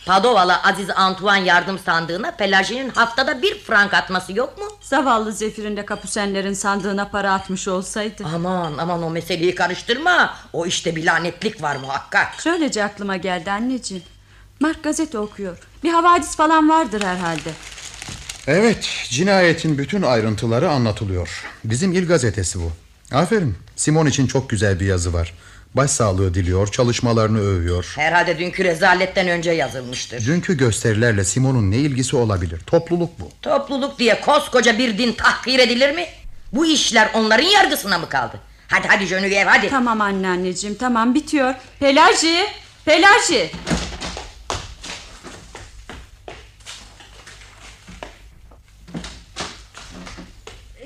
[0.07, 4.65] Padovalı Aziz Antoine yardım sandığına Pelajin'in haftada bir frank atması yok mu?
[4.81, 8.25] Zavallı Zefir'in de kapusenlerin sandığına para atmış olsaydı.
[8.35, 10.35] Aman aman o meseleyi karıştırma.
[10.53, 12.41] O işte bir lanetlik var muhakkak.
[12.41, 14.03] Şöylece aklıma geldi anneciğim.
[14.61, 15.59] Mark gazete okuyor.
[15.85, 17.51] Bir havadis falan vardır herhalde.
[18.47, 21.45] Evet, cinayetin bütün ayrıntıları anlatılıyor.
[21.65, 22.73] Bizim il gazetesi bu.
[23.13, 23.55] Aferin.
[23.77, 25.33] Simon için çok güzel bir yazı var.
[25.75, 27.93] Başsağlığı diliyor, çalışmalarını övüyor.
[27.97, 30.27] Herhalde dünkü rezaletten önce yazılmıştır.
[30.27, 32.61] Dünkü gösterilerle Simon'un ne ilgisi olabilir?
[32.67, 33.31] Topluluk bu.
[33.43, 36.07] Topluluk diye koskoca bir din tahkir edilir mi?
[36.53, 38.41] Bu işler onların yargısına mı kaldı?
[38.69, 39.69] Hadi hadi Jönüyev hadi.
[39.69, 41.55] Tamam anneanneciğim tamam bitiyor.
[41.81, 42.47] Pelaji!
[42.85, 43.51] Pelaji!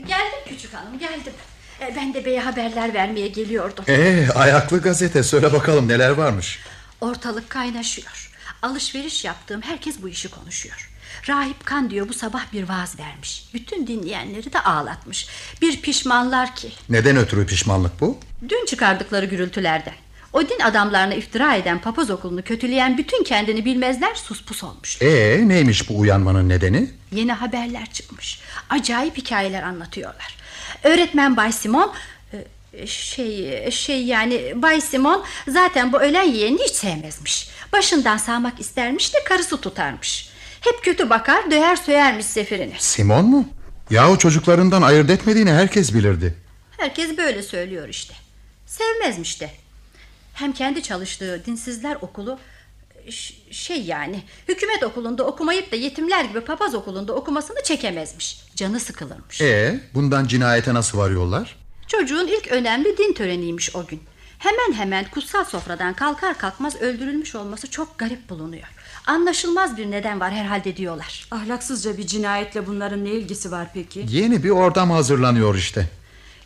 [0.07, 1.33] Geldim küçük hanım geldim.
[1.81, 3.85] E, Ben de beye haberler vermeye geliyordum.
[3.89, 6.59] Ee, ayaklı gazete söyle bakalım neler varmış.
[7.01, 8.31] Ortalık kaynaşıyor.
[8.63, 10.91] Alışveriş yaptığım herkes bu işi konuşuyor.
[11.29, 13.49] Rahip Kan diyor bu sabah bir vaaz vermiş.
[13.55, 15.27] Bütün dinleyenleri de ağlatmış.
[15.63, 16.73] Bir pişmanlar ki.
[16.89, 18.19] Neden ötürü pişmanlık bu?
[18.49, 19.95] Dün çıkardıkları gürültülerden.
[20.33, 25.03] O din adamlarına iftira eden papaz okulunu kötüleyen bütün kendini bilmezler suspus olmuş.
[25.03, 26.91] Ee, neymiş bu uyanmanın nedeni?
[27.13, 28.41] Yeni haberler çıkmış.
[28.71, 30.37] Acayip hikayeler anlatıyorlar.
[30.85, 31.93] Öğretmen Bay Simon
[32.73, 37.49] e, şey şey yani Bay Simon zaten bu ölen yeğenini hiç sevmezmiş.
[37.73, 40.29] Başından sağmak istermiş de karısı tutarmış.
[40.61, 42.75] Hep kötü bakar döyer söyermiş sefirini.
[42.79, 43.49] Simon mu?
[43.91, 46.35] Yahu çocuklarından ayırt etmediğini herkes bilirdi.
[46.77, 48.15] Herkes böyle söylüyor işte.
[48.67, 49.51] Sevmezmiş de.
[50.35, 52.39] Hem kendi çalıştığı dinsizler okulu
[53.51, 58.41] şey yani hükümet okulunda okumayıp da yetimler gibi papaz okulunda okumasını çekemezmiş.
[58.57, 59.41] Canı sıkılırmış.
[59.41, 61.57] Ee, bundan cinayete nasıl varıyorlar?
[61.87, 64.01] Çocuğun ilk önemli din töreniymiş o gün.
[64.39, 68.69] Hemen hemen kutsal sofradan kalkar kalkmaz öldürülmüş olması çok garip bulunuyor.
[69.07, 71.29] Anlaşılmaz bir neden var herhalde diyorlar.
[71.31, 74.07] Ahlaksızca bir cinayetle bunların ne ilgisi var peki?
[74.09, 75.89] Yeni bir ortam hazırlanıyor işte.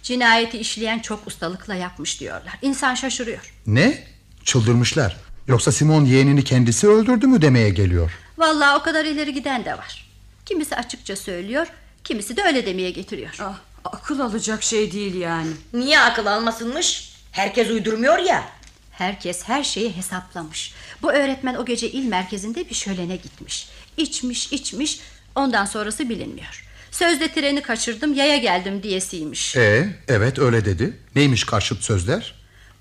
[0.03, 2.59] Cinayeti işleyen çok ustalıkla yapmış diyorlar.
[2.62, 3.55] İnsan şaşırıyor.
[3.66, 4.05] Ne?
[4.44, 5.16] Çıldırmışlar.
[5.51, 8.11] Yoksa Simon yeğenini kendisi öldürdü mü demeye geliyor.
[8.39, 10.09] Vallahi o kadar ileri giden de var.
[10.47, 11.67] Kimisi açıkça söylüyor,
[12.05, 13.37] kimisi de öyle demeye getiriyor.
[13.41, 15.51] Ah, akıl alacak şey değil yani.
[15.73, 17.15] Niye akıl almasınmış?
[17.33, 18.45] Herkes uydurmuyor ya.
[18.91, 20.75] Herkes her şeyi hesaplamış.
[21.03, 23.69] Bu öğretmen o gece il merkezinde bir şölene gitmiş.
[23.97, 25.01] İçmiş içmiş
[25.35, 26.65] ondan sonrası bilinmiyor.
[26.91, 29.57] Sözde treni kaçırdım yaya geldim diyesiymiş.
[29.57, 30.97] Ee, evet öyle dedi.
[31.15, 32.35] Neymiş karşıt sözler?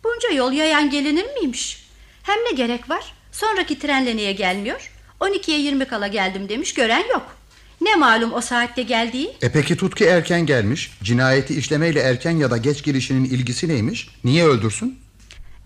[0.03, 1.88] Bunca yol yayan gelinir miymiş?
[2.29, 3.13] Hem ne gerek var?
[3.31, 4.91] Sonraki trenle niye gelmiyor?
[5.21, 7.37] 12'ye 20 kala geldim demiş gören yok.
[7.81, 9.37] Ne malum o saatte geldiği?
[9.41, 10.91] E peki tut ki erken gelmiş.
[11.03, 14.07] Cinayeti işlemeyle erken ya da geç girişinin ilgisi neymiş?
[14.23, 14.99] Niye öldürsün?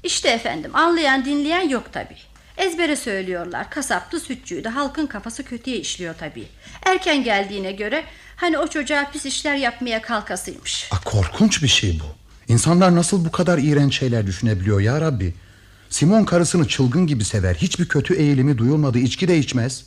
[0.03, 2.16] İşte efendim anlayan dinleyen yok tabi.
[2.57, 6.47] Ezbere söylüyorlar kasaptı sütçüydü halkın kafası kötüye işliyor tabi.
[6.86, 8.03] Erken geldiğine göre
[8.36, 10.89] hani o çocuğa pis işler yapmaya kalkasıymış.
[10.91, 12.05] A, korkunç bir şey bu.
[12.53, 15.34] İnsanlar nasıl bu kadar iğrenç şeyler düşünebiliyor ya Rabbi?
[15.94, 17.56] Simon karısını çılgın gibi sever.
[17.56, 19.00] Hiçbir kötü eğilimi duyulmadı.
[19.00, 19.86] içki de içmez.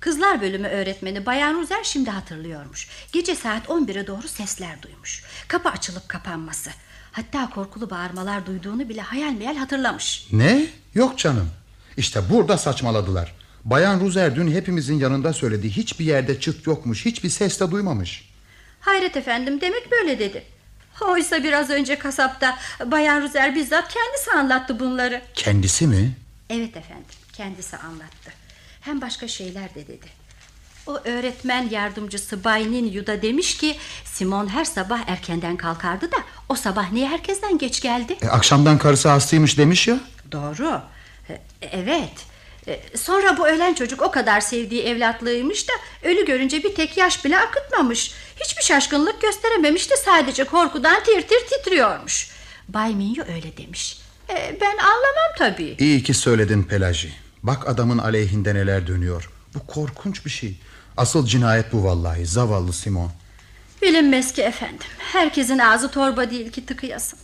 [0.00, 2.88] Kızlar bölümü öğretmeni Bayan Ruzer şimdi hatırlıyormuş.
[3.12, 5.24] Gece saat 11'e doğru sesler duymuş.
[5.48, 6.70] Kapı açılıp kapanması.
[7.12, 10.26] Hatta korkulu bağırmalar duyduğunu bile hayal meyal hatırlamış.
[10.32, 10.66] Ne?
[10.94, 11.50] Yok canım.
[11.96, 13.34] İşte burada saçmaladılar.
[13.64, 15.70] Bayan Ruzer dün hepimizin yanında söyledi.
[15.70, 17.04] Hiçbir yerde çıt yokmuş.
[17.04, 18.28] Hiçbir ses de duymamış.
[18.80, 20.53] Hayret efendim demek böyle dedi.
[21.00, 25.22] Oysa biraz önce kasapta Bayan Ruzer bizzat kendisi anlattı bunları.
[25.34, 26.12] Kendisi mi?
[26.50, 28.32] Evet efendim kendisi anlattı.
[28.80, 30.06] Hem başka şeyler de dedi.
[30.86, 36.16] O öğretmen yardımcısı Bay Ninyu da demiş ki Simon her sabah erkenden kalkardı da
[36.48, 38.16] o sabah niye herkesten geç geldi?
[38.22, 39.96] E, akşamdan karısı hastaymış demiş ya.
[40.32, 40.80] Doğru.
[41.30, 42.12] E, Evet.
[42.66, 45.72] E, Sonra bu ölen çocuk o kadar sevdiği evlatlığıymış da
[46.02, 48.12] ölü görünce bir tek yaş bile akıtmamış.
[48.36, 52.30] Hiçbir şaşkınlık gösterememişti sadece korkudan tir tir titriyormuş.
[52.68, 53.98] Bay Minyo öyle demiş.
[54.30, 55.76] E, ben anlamam tabii.
[55.78, 57.12] İyi ki söyledin Pelaji.
[57.42, 59.30] Bak adamın aleyhinde neler dönüyor.
[59.54, 60.56] Bu korkunç bir şey.
[60.96, 62.26] Asıl cinayet bu vallahi.
[62.26, 63.10] Zavallı Simon.
[63.82, 64.86] Bilinmez ki efendim.
[64.98, 67.18] Herkesin ağzı torba değil ki tıkayasın.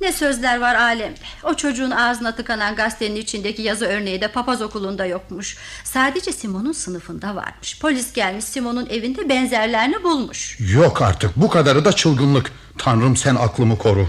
[0.00, 1.18] Ne sözler var alemde.
[1.42, 5.56] O çocuğun ağzına tıkanan gazetenin içindeki yazı örneği de papaz okulunda yokmuş.
[5.84, 7.78] Sadece Simon'un sınıfında varmış.
[7.80, 10.58] Polis gelmiş Simon'un evinde benzerlerini bulmuş.
[10.60, 12.52] Yok artık bu kadarı da çılgınlık.
[12.78, 14.08] Tanrım sen aklımı koru.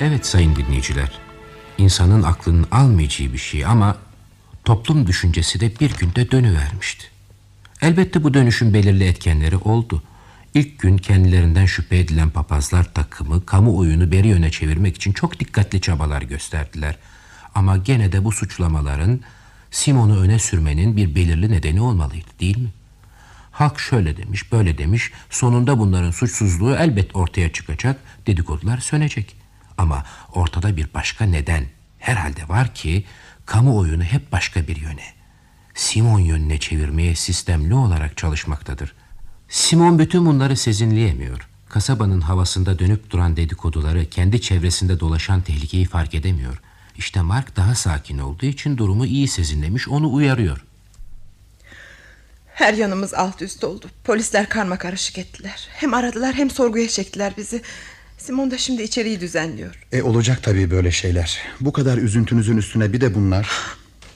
[0.00, 1.18] Evet sayın dinleyiciler.
[1.78, 3.96] İnsanın aklının almayacağı bir şey ama
[4.66, 7.06] toplum düşüncesi de bir günde dönüvermişti.
[7.82, 10.02] Elbette bu dönüşün belirli etkenleri oldu.
[10.54, 16.22] İlk gün kendilerinden şüphe edilen papazlar takımı kamuoyunu beri yöne çevirmek için çok dikkatli çabalar
[16.22, 16.96] gösterdiler.
[17.54, 19.20] Ama gene de bu suçlamaların
[19.70, 22.70] Simon'u öne sürmenin bir belirli nedeni olmalıydı değil mi?
[23.50, 25.12] Halk şöyle demiş, böyle demiş.
[25.30, 29.36] Sonunda bunların suçsuzluğu elbet ortaya çıkacak, dedikodular sönecek.
[29.78, 31.64] Ama ortada bir başka neden
[31.98, 33.04] herhalde var ki
[33.46, 35.04] kamuoyunu hep başka bir yöne,
[35.74, 38.94] Simon yönüne çevirmeye sistemli olarak çalışmaktadır.
[39.48, 41.48] Simon bütün bunları sezinleyemiyor.
[41.68, 46.60] Kasabanın havasında dönüp duran dedikoduları, kendi çevresinde dolaşan tehlikeyi fark edemiyor.
[46.96, 50.64] İşte Mark daha sakin olduğu için durumu iyi sezinlemiş, onu uyarıyor.
[52.54, 53.86] Her yanımız alt üst oldu.
[54.04, 55.68] Polisler karma karışık ettiler.
[55.70, 57.62] Hem aradılar hem sorguya çektiler bizi.
[58.26, 59.74] Simon da şimdi içeriği düzenliyor.
[59.92, 61.38] E olacak tabii böyle şeyler.
[61.60, 63.50] Bu kadar üzüntünüzün üstüne bir de bunlar.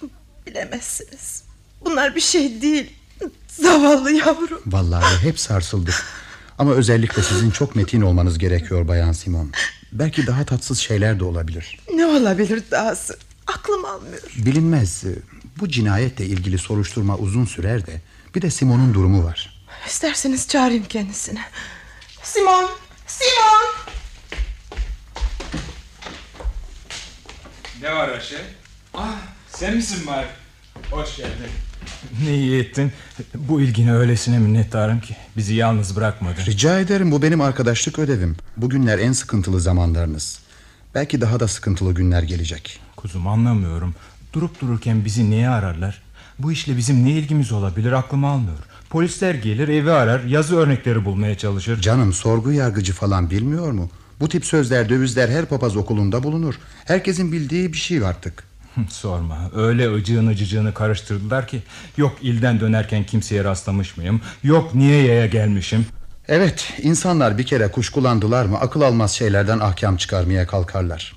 [0.46, 1.42] Bilemezsiniz.
[1.84, 2.90] Bunlar bir şey değil.
[3.48, 4.60] Zavallı yavrum.
[4.66, 6.04] Vallahi hep sarsıldık.
[6.58, 9.50] Ama özellikle sizin çok metin olmanız gerekiyor Bayan Simon.
[9.92, 11.80] Belki daha tatsız şeyler de olabilir.
[11.94, 13.18] Ne olabilir dahası?
[13.46, 14.22] Aklım almıyor.
[14.36, 15.04] Bilinmez.
[15.60, 18.00] Bu cinayetle ilgili soruşturma uzun sürer de
[18.34, 19.64] bir de Simon'un durumu var.
[19.86, 21.40] İsterseniz çağırayım kendisini.
[22.22, 22.70] Simon!
[23.06, 23.90] Simon!
[27.82, 28.36] Ne var Aşe?
[28.94, 29.16] Ah
[29.48, 30.28] sen misin Mark?
[30.90, 31.50] Hoş geldin.
[32.24, 32.92] Ne iyi ettin.
[33.34, 36.44] Bu ilgine öylesine minnettarım ki bizi yalnız bırakmadın.
[36.46, 38.36] Rica ederim bu benim arkadaşlık ödevim.
[38.56, 40.40] Bugünler en sıkıntılı zamanlarınız.
[40.94, 42.80] Belki daha da sıkıntılı günler gelecek.
[42.96, 43.94] Kuzum anlamıyorum.
[44.32, 46.02] Durup dururken bizi niye ararlar?
[46.38, 48.58] Bu işle bizim ne ilgimiz olabilir aklım almıyor.
[48.90, 51.80] Polisler gelir evi arar yazı örnekleri bulmaya çalışır.
[51.80, 53.90] Canım sorgu yargıcı falan bilmiyor mu?
[54.20, 56.54] Bu tip sözler dövizler her papaz okulunda bulunur.
[56.84, 58.44] Herkesin bildiği bir şey artık.
[58.88, 59.50] Sorma.
[59.54, 61.62] Öyle ıcığını cıcığını karıştırdılar ki
[61.96, 64.20] Yok ilden dönerken kimseye rastlamış mıyım?
[64.42, 65.86] Yok niye yaya gelmişim?
[66.28, 71.16] Evet insanlar bir kere kuşkulandılar mı Akıl almaz şeylerden ahkam çıkarmaya kalkarlar.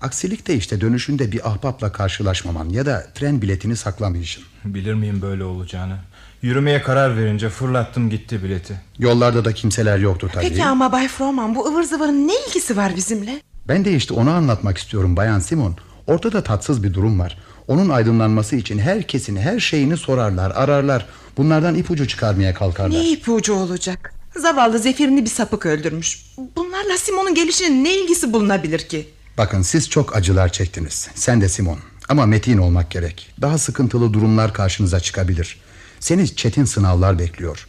[0.00, 4.44] Aksilik de işte dönüşünde bir ahbapla karşılaşmaman Ya da tren biletini saklamayışın.
[4.64, 5.96] Bilir miyim böyle olacağını
[6.42, 8.80] Yürümeye karar verince fırlattım gitti bileti.
[8.98, 10.48] Yollarda da kimseler yoktu tabii.
[10.48, 13.40] Peki ama Bay Froman bu ıvır zıvırın ne ilgisi var bizimle?
[13.68, 15.76] Ben de işte onu anlatmak istiyorum Bayan Simon.
[16.06, 17.38] Ortada tatsız bir durum var.
[17.68, 21.06] Onun aydınlanması için herkesin her şeyini sorarlar ararlar.
[21.36, 22.98] Bunlardan ipucu çıkarmaya kalkarlar.
[22.98, 24.14] Ne ipucu olacak?
[24.36, 26.26] Zavallı Zefir'ini bir sapık öldürmüş.
[26.56, 29.08] Bunlarla Simon'un gelişinin ne ilgisi bulunabilir ki?
[29.38, 31.08] Bakın siz çok acılar çektiniz.
[31.14, 31.78] Sen de Simon.
[32.08, 33.34] Ama metin olmak gerek.
[33.40, 35.58] Daha sıkıntılı durumlar karşınıza çıkabilir
[36.02, 37.66] Seni çetin sınavlar bekliyor.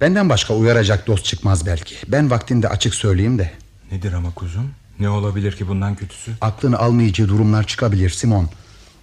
[0.00, 1.94] Benden başka uyaracak dost çıkmaz belki.
[2.08, 3.50] Ben vaktinde açık söyleyeyim de.
[3.92, 4.70] Nedir ama kuzum?
[5.00, 6.30] Ne olabilir ki bundan kötüsü?
[6.40, 8.48] Aklını almayacağı durumlar çıkabilir Simon.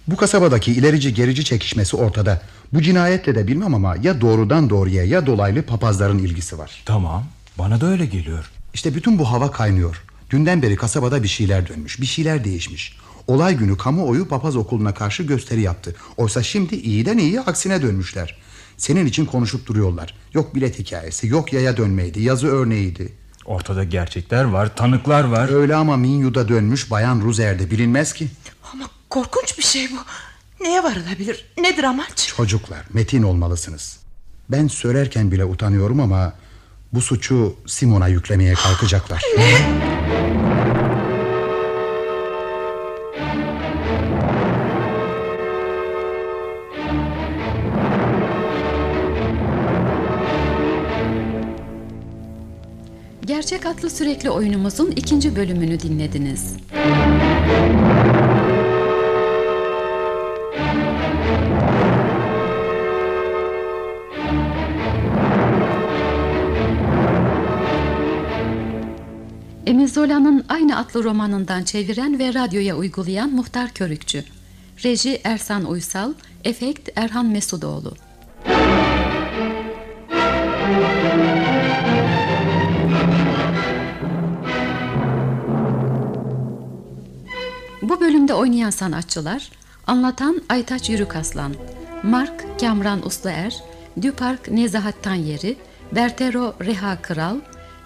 [0.08, 2.42] Bu kasabadaki ilerici gerici çekişmesi ortada.
[2.72, 6.82] Bu cinayetle de bilmem ama Ya doğrudan doğruya ya dolaylı papazların ilgisi var.
[6.84, 7.24] Tamam
[7.58, 8.50] bana da öyle geliyor.
[8.74, 10.02] İşte bütün bu hava kaynıyor.
[10.30, 12.96] Dünden beri kasabada bir şeyler dönmüş Bir şeyler değişmiş.
[13.26, 15.94] Olay günü kamuoyu papaz okuluna karşı gösteri yaptı.
[16.16, 18.36] Oysa şimdi iyiden iyi aksine dönmüşler
[18.78, 23.12] Senin için konuşup duruyorlar Yok bilet hikayesi yok yaya dönmeydi Yazı örneğiydi
[23.44, 28.28] Ortada gerçekler var tanıklar var Öyle ama Minyu'da dönmüş Bayan Ruzer'de bilinmez ki
[28.72, 29.96] Ama korkunç bir şey bu.
[30.64, 31.46] Neye varılabilir?
[31.60, 32.28] Nedir amaç?
[32.36, 33.98] Çocuklar metin olmalısınız
[34.48, 36.32] Ben söylerken bile utanıyorum ama
[36.92, 40.17] Bu suçu Simon'a yüklemeye kalkacaklar Ne?
[53.50, 56.56] Gerçek adlı sürekli oyunumuzun ikinci bölümünü dinlediniz.
[69.66, 74.24] Emil Zola'nın aynı adlı romanından çeviren ve radyoya uygulayan Muhtar Körükçü.
[74.84, 76.12] Reji Ersan Uysal,
[76.44, 78.07] efekt Erhan Mesudoğlu.
[88.38, 89.50] Oynayan sanatçılar
[89.86, 91.54] Anlatan Aytaç Yürükaslan
[92.02, 93.64] Mark Kamran Usluer
[94.02, 95.56] Düpark Nezahat Tanyeri
[95.92, 97.36] Bertero Reha Kral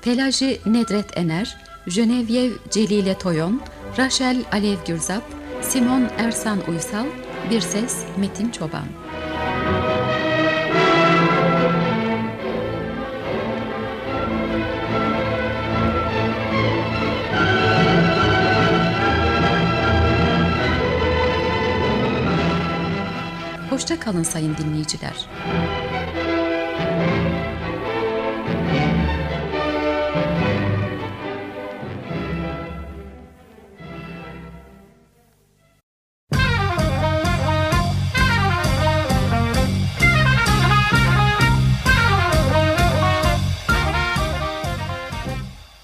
[0.03, 1.57] Pelaji Nedret Ener
[1.88, 3.61] Genevieve Celile Toyon
[3.98, 5.22] Rachel Alev Gürzap
[5.62, 7.07] Simon Ersan Uysal
[7.50, 8.86] Bir Ses Metin Çoban
[23.72, 25.26] Hoşça kalın sayın dinleyiciler.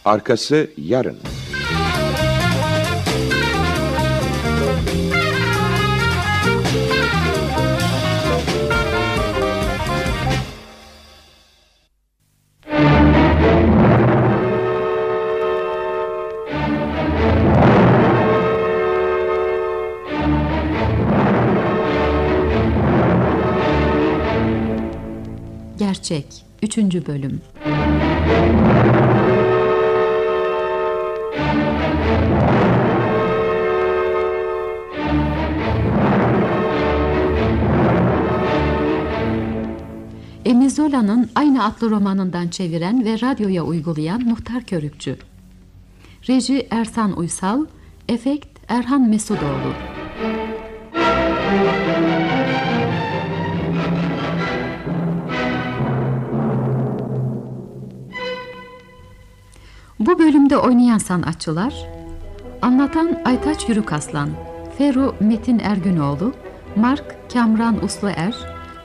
[0.04, 1.18] Arkası yarın.
[26.68, 26.78] 3.
[27.06, 27.40] bölüm
[40.44, 45.18] Emil Zola'nın aynı adlı romanından çeviren ve radyoya uygulayan Muhtar Körükçü.
[46.28, 47.66] Reji Ersan Uysal,
[48.08, 49.97] efekt Erhan Mesudoğlu.
[60.08, 61.74] Bu bölümde oynayan sanatçılar
[62.62, 64.30] Anlatan Aytaç Yürükaslan
[64.78, 66.32] Feru Metin Ergünoğlu
[66.76, 68.34] Mark Kamran Usluer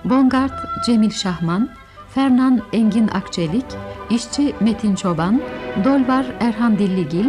[0.06, 1.70] Bongard Cemil Şahman
[2.10, 3.66] Fernan Engin Akçelik
[4.10, 5.42] İşçi Metin Çoban
[5.84, 7.26] Dolvar Erhan Dilligil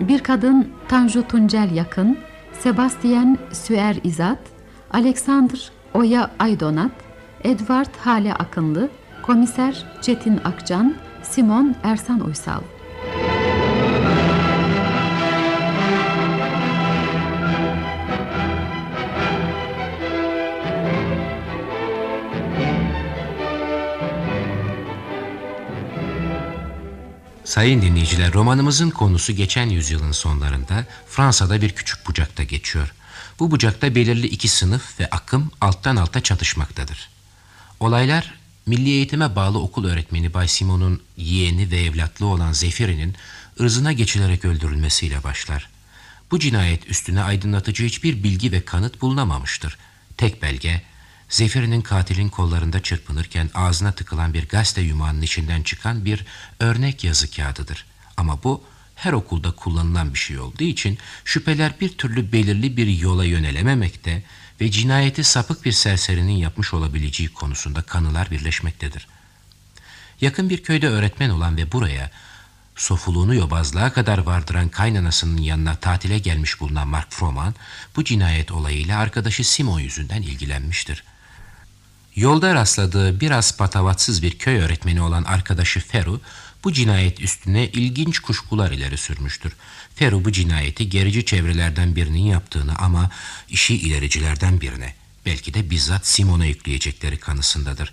[0.00, 2.18] Bir Kadın Tanju Tuncel Yakın
[2.52, 4.38] Sebastian Süer İzat
[4.92, 6.92] Alexander Oya Aydonat
[7.44, 8.88] Edward Hale Akınlı
[9.22, 12.60] Komiser Çetin Akcan Simon Ersan Uysal
[27.52, 32.94] Sayın dinleyiciler romanımızın konusu geçen yüzyılın sonlarında Fransa'da bir küçük bucakta geçiyor.
[33.38, 37.08] Bu bucakta belirli iki sınıf ve akım alttan alta çatışmaktadır.
[37.80, 38.34] Olaylar
[38.66, 43.14] milli eğitime bağlı okul öğretmeni Bay Simon'un yeğeni ve evlatlığı olan Zefiri'nin
[43.60, 45.68] ırzına geçilerek öldürülmesiyle başlar.
[46.30, 49.78] Bu cinayet üstüne aydınlatıcı hiçbir bilgi ve kanıt bulunamamıştır.
[50.16, 50.82] Tek belge
[51.32, 56.26] Zefir'in katilin kollarında çırpınırken ağzına tıkılan bir gazete yumağının içinden çıkan bir
[56.60, 57.86] örnek yazı kağıdıdır.
[58.16, 58.64] Ama bu
[58.94, 64.22] her okulda kullanılan bir şey olduğu için şüpheler bir türlü belirli bir yola yönelememekte
[64.60, 69.08] ve cinayeti sapık bir serserinin yapmış olabileceği konusunda kanılar birleşmektedir.
[70.20, 72.10] Yakın bir köyde öğretmen olan ve buraya
[72.76, 77.54] sofuluğunu yobazlığa kadar vardıran kaynanasının yanına tatile gelmiş bulunan Mark Froman
[77.96, 81.04] bu cinayet olayıyla arkadaşı Simon yüzünden ilgilenmiştir.
[82.16, 86.20] Yolda rastladığı biraz patavatsız bir köy öğretmeni olan arkadaşı Feru
[86.64, 89.52] bu cinayet üstüne ilginç kuşkular ileri sürmüştür.
[89.94, 93.10] Feru bu cinayeti gerici çevrelerden birinin yaptığını ama
[93.48, 94.94] işi ilericilerden birine
[95.26, 97.92] belki de bizzat Simon'a yükleyecekleri kanısındadır.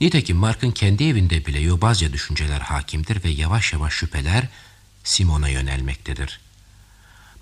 [0.00, 4.48] Nitekim Mark'ın kendi evinde bile yobazca düşünceler hakimdir ve yavaş yavaş şüpheler
[5.04, 6.40] Simon'a yönelmektedir.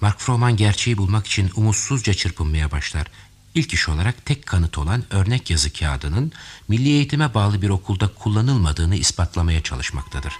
[0.01, 3.07] Mark Froman gerçeği bulmak için umutsuzca çırpınmaya başlar.
[3.55, 6.33] İlk iş olarak tek kanıt olan örnek yazı kağıdının
[6.69, 10.33] milli eğitime bağlı bir okulda kullanılmadığını ispatlamaya çalışmaktadır.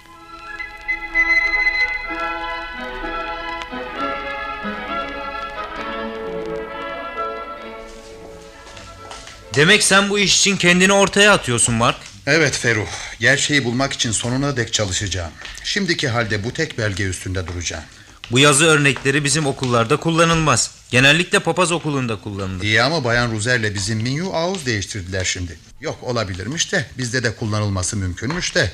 [9.55, 11.97] Demek sen bu iş için kendini ortaya atıyorsun Mark.
[12.27, 12.87] Evet Feruh.
[13.19, 15.31] Gerçeği bulmak için sonuna dek çalışacağım.
[15.63, 17.83] Şimdiki halde bu tek belge üstünde duracağım.
[18.31, 20.71] Bu yazı örnekleri bizim okullarda kullanılmaz.
[20.91, 22.63] Genellikle papaz okulunda kullanılır.
[22.63, 25.59] İyi ama Bayan Ruzer'le bizim Minyu ağız değiştirdiler şimdi.
[25.81, 28.71] Yok olabilirmiş de bizde de kullanılması mümkünmüş de.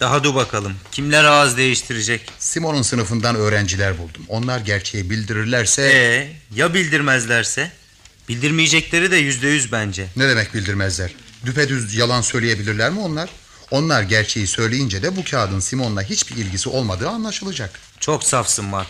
[0.00, 0.72] Daha dur bakalım.
[0.92, 2.30] Kimler ağız değiştirecek?
[2.38, 4.22] Simon'un sınıfından öğrenciler buldum.
[4.28, 5.82] Onlar gerçeği bildirirlerse...
[5.82, 7.72] Ee, ya bildirmezlerse?
[8.28, 10.06] Bildirmeyecekleri de yüzde yüz bence.
[10.16, 11.14] Ne demek bildirmezler?
[11.46, 13.30] Düpedüz yalan söyleyebilirler mi onlar?
[13.70, 17.80] Onlar gerçeği söyleyince de bu kağıdın Simon'la hiçbir ilgisi olmadığı anlaşılacak.
[18.04, 18.88] Çok safsın Mark.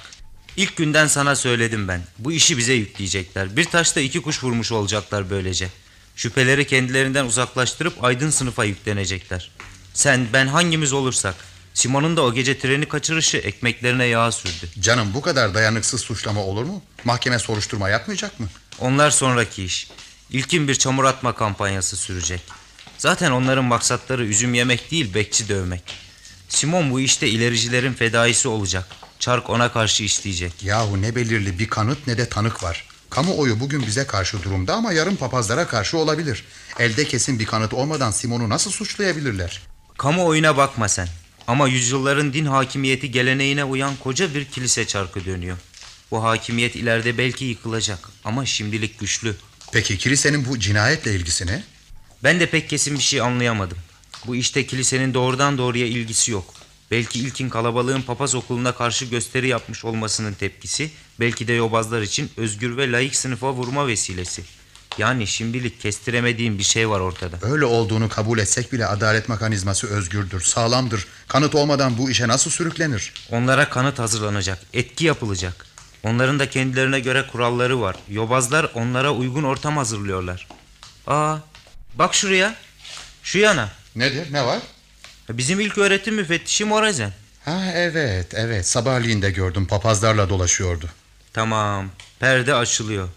[0.57, 2.03] İlk günden sana söyledim ben.
[2.19, 3.57] Bu işi bize yükleyecekler.
[3.57, 5.69] Bir taşta iki kuş vurmuş olacaklar böylece.
[6.17, 9.51] Şüpheleri kendilerinden uzaklaştırıp aydın sınıfa yüklenecekler.
[9.93, 11.35] Sen ben hangimiz olursak.
[11.75, 14.71] Simon'un da o gece treni kaçırışı ekmeklerine yağ sürdü.
[14.81, 16.83] Canım bu kadar dayanıksız suçlama olur mu?
[17.05, 18.49] Mahkeme soruşturma yapmayacak mı?
[18.79, 19.91] Onlar sonraki iş.
[20.31, 22.41] İlkin bir çamur atma kampanyası sürecek.
[22.99, 25.83] Zaten onların maksatları üzüm yemek değil bekçi dövmek.
[26.49, 29.04] Simon bu işte ilericilerin fedaisi olacak.
[29.19, 30.63] Çark ona karşı işleyecek.
[30.63, 32.85] Yahu ne belirli bir kanıt ne de tanık var.
[33.11, 36.45] Kamuoyu bugün bize karşı durumda ama yarın papazlara karşı olabilir.
[36.79, 39.63] Elde kesin bir kanıt olmadan Simon'u nasıl suçlayabilirler?
[39.99, 41.09] Kamuoyuna bakma sen.
[41.47, 45.59] Ama yüzyılların din hakimiyeti geleneğine uyan koca bir kilise çarkı dönüyor.
[46.11, 49.37] Bu hakimiyet ileride belki yıkılacak ama şimdilik güçlü.
[49.73, 51.63] Peki kilisenin bu cinayetle ilgisi ne?
[52.25, 53.79] Ben de pek kesin bir şey anlayamadım.
[54.27, 56.55] Bu işte kilisenin doğrudan doğruya ilgisi yok.
[56.95, 60.91] Belki ilkin kalabalığın papaz okuluna karşı gösteri yapmış olmasının tepkisi,
[61.21, 64.43] belki de yobazlar için özgür ve layık sınıfa vurma vesilesi.
[64.99, 67.37] Yani şimdilik kestiremediğim bir şey var ortada.
[67.43, 71.07] Öyle olduğunu kabul etsek bile adalet mekanizması özgürdür, sağlamdır.
[71.29, 73.13] Kanıt olmadan bu işe nasıl sürüklenir?
[73.31, 75.67] Onlara kanıt hazırlanacak, etki yapılacak.
[76.03, 77.97] Onların da kendilerine göre kuralları var.
[78.09, 80.49] Yobazlar onlara uygun ortam hazırlıyorlar.
[81.07, 81.37] Aa,
[81.95, 82.55] bak şuraya.
[83.23, 83.69] Şu yana.
[83.97, 84.59] Nedir, ne var?
[85.31, 87.13] Bizim ilk öğretim müfettişi Morazen.
[87.45, 88.67] Ha evet, evet.
[88.69, 90.89] Sabahleyin de gördüm papazlarla dolaşıyordu.
[91.33, 93.09] Tamam, perde açılıyor.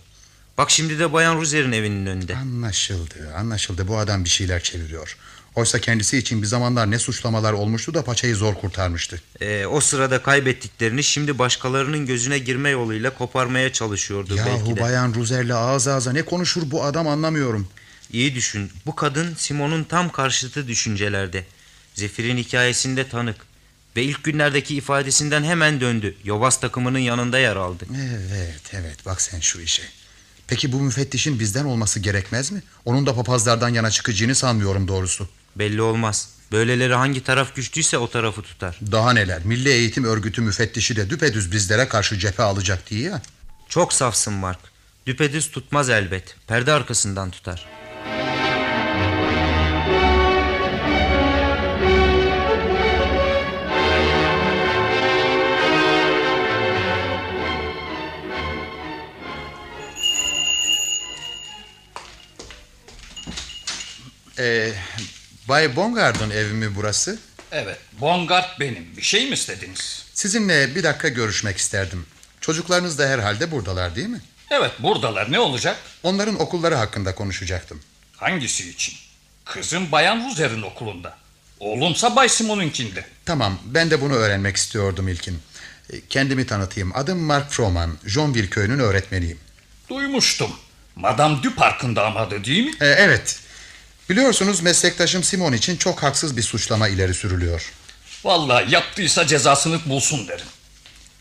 [0.58, 2.36] Bak şimdi de Bayan Ruzer'in evinin önünde.
[2.36, 3.88] Anlaşıldı, anlaşıldı.
[3.88, 5.18] Bu adam bir şeyler çeviriyor.
[5.56, 9.22] Oysa kendisi için bir zamanlar ne suçlamalar olmuştu da paçayı zor kurtarmıştı.
[9.42, 14.82] Ee, o sırada kaybettiklerini şimdi başkalarının gözüne girme yoluyla koparmaya çalışıyordu belki Yahu de.
[14.82, 17.68] Bayan Ruzer'le ağız ağza ne konuşur bu adam anlamıyorum.
[18.12, 18.72] İyi düşün.
[18.86, 21.46] Bu kadın Simon'un tam karşıtı düşüncelerde.
[21.98, 23.36] Zefir'in hikayesinde tanık.
[23.96, 26.16] Ve ilk günlerdeki ifadesinden hemen döndü.
[26.24, 27.86] Yobaz takımının yanında yer aldı.
[27.98, 29.06] Evet, evet.
[29.06, 29.84] Bak sen şu işe.
[30.48, 32.62] Peki bu müfettişin bizden olması gerekmez mi?
[32.86, 35.30] Onun da papazlardan yana çıkacağını sanmıyorum doğrusu.
[35.56, 36.30] Belli olmaz.
[36.52, 38.80] Böyleleri hangi taraf güçlüyse o tarafı tutar.
[38.92, 39.46] Daha neler?
[39.46, 43.22] Milli Eğitim Örgütü müfettişi de düpedüz bizlere karşı cephe alacak diye ya.
[43.70, 44.60] Çok safsın Mark.
[45.06, 46.36] Düpedüz tutmaz elbet.
[46.48, 47.66] Perde arkasından tutar.
[64.40, 64.72] Ee,
[65.48, 67.20] Bay Bongard'ın evi mi burası?
[67.52, 68.98] Evet, Bongard benim.
[68.98, 70.06] Bir şey mi istediniz?
[70.14, 72.06] Sizinle bir dakika görüşmek isterdim.
[72.42, 74.22] Çocuklarınız da herhalde buradalar değil mi?
[74.52, 75.32] Evet, buradalar.
[75.32, 75.78] Ne olacak?
[76.04, 77.80] Onların okulları hakkında konuşacaktım.
[78.18, 78.94] Hangisi için?
[79.46, 81.18] Kızım Bayan Ruzer'in okulunda.
[81.60, 83.06] Oğlumsa Bay Simon'unkinde.
[83.26, 85.40] Tamam, ben de bunu öğrenmek istiyordum ilkin.
[85.94, 86.92] Ee, Kendimi tanıtayım.
[86.96, 87.98] Adım Mark Froman.
[88.06, 89.40] Johnville köyünün öğretmeniyim.
[89.90, 90.52] Duymuştum.
[90.96, 92.72] Madame Duparc'ın damadı değil mi?
[92.82, 93.40] Ee, evet.
[94.10, 97.72] Biliyorsunuz meslektaşım Simon için çok haksız bir suçlama ileri sürülüyor.
[98.24, 100.46] Vallahi yaptıysa cezasını bulsun derim.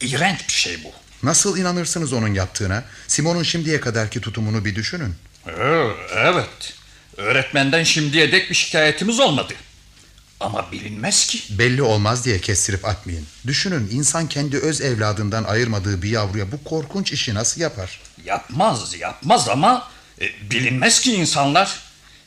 [0.01, 0.93] İğrenç bir şey bu.
[1.23, 2.85] Nasıl inanırsınız onun yaptığına?
[3.09, 5.15] Simon'un şimdiye kadarki tutumunu bir düşünün.
[5.47, 5.53] Ee,
[6.15, 6.75] evet.
[7.17, 9.55] Öğretmenden şimdiye dek bir şikayetimiz olmadı.
[10.41, 11.59] Ama bilinmez ki.
[11.59, 13.27] Belli olmaz diye kestirip atmayın.
[13.47, 18.01] Düşünün insan kendi öz evladından ayırmadığı bir yavruya bu korkunç işi nasıl yapar?
[18.25, 19.89] Yapmaz, yapmaz ama
[20.21, 21.86] e, bilinmez ki insanlar.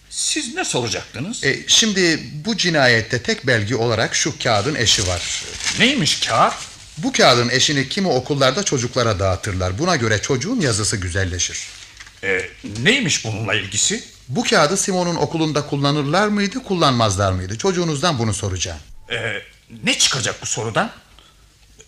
[0.09, 1.43] Siz ne soracaktınız?
[1.43, 5.43] E, şimdi bu cinayette tek belge olarak şu kağıdın eşi var.
[5.79, 6.53] Neymiş kağıt?
[6.97, 9.79] Bu kağıdın eşini kimi okullarda çocuklara dağıtırlar.
[9.79, 11.67] Buna göre çocuğun yazısı güzelleşir.
[12.23, 12.49] E,
[12.79, 14.03] neymiş bununla ilgisi?
[14.27, 17.57] Bu kağıdı Simon'un okulunda kullanırlar mıydı, kullanmazlar mıydı?
[17.57, 18.79] Çocuğunuzdan bunu soracağım.
[19.11, 19.41] E,
[19.83, 20.91] ne çıkacak bu sorudan?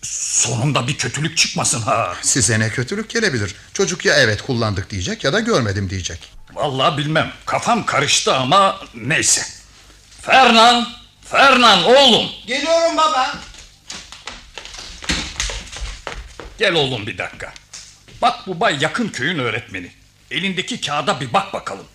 [0.02, 2.16] Sonunda bir kötülük çıkmasın ha.
[2.22, 3.54] Size ne kötülük gelebilir?
[3.74, 6.32] Çocuk ya evet kullandık diyecek ya da görmedim diyecek.
[6.54, 7.32] Vallahi bilmem.
[7.46, 9.42] Kafam karıştı ama neyse.
[10.22, 10.88] Fernan,
[11.24, 12.30] Fernan oğlum.
[12.46, 13.38] Geliyorum baba.
[16.58, 17.52] Gel oğlum bir dakika.
[18.22, 19.92] Bak bu bay yakın köyün öğretmeni.
[20.30, 21.86] Elindeki kağıda bir bak bakalım.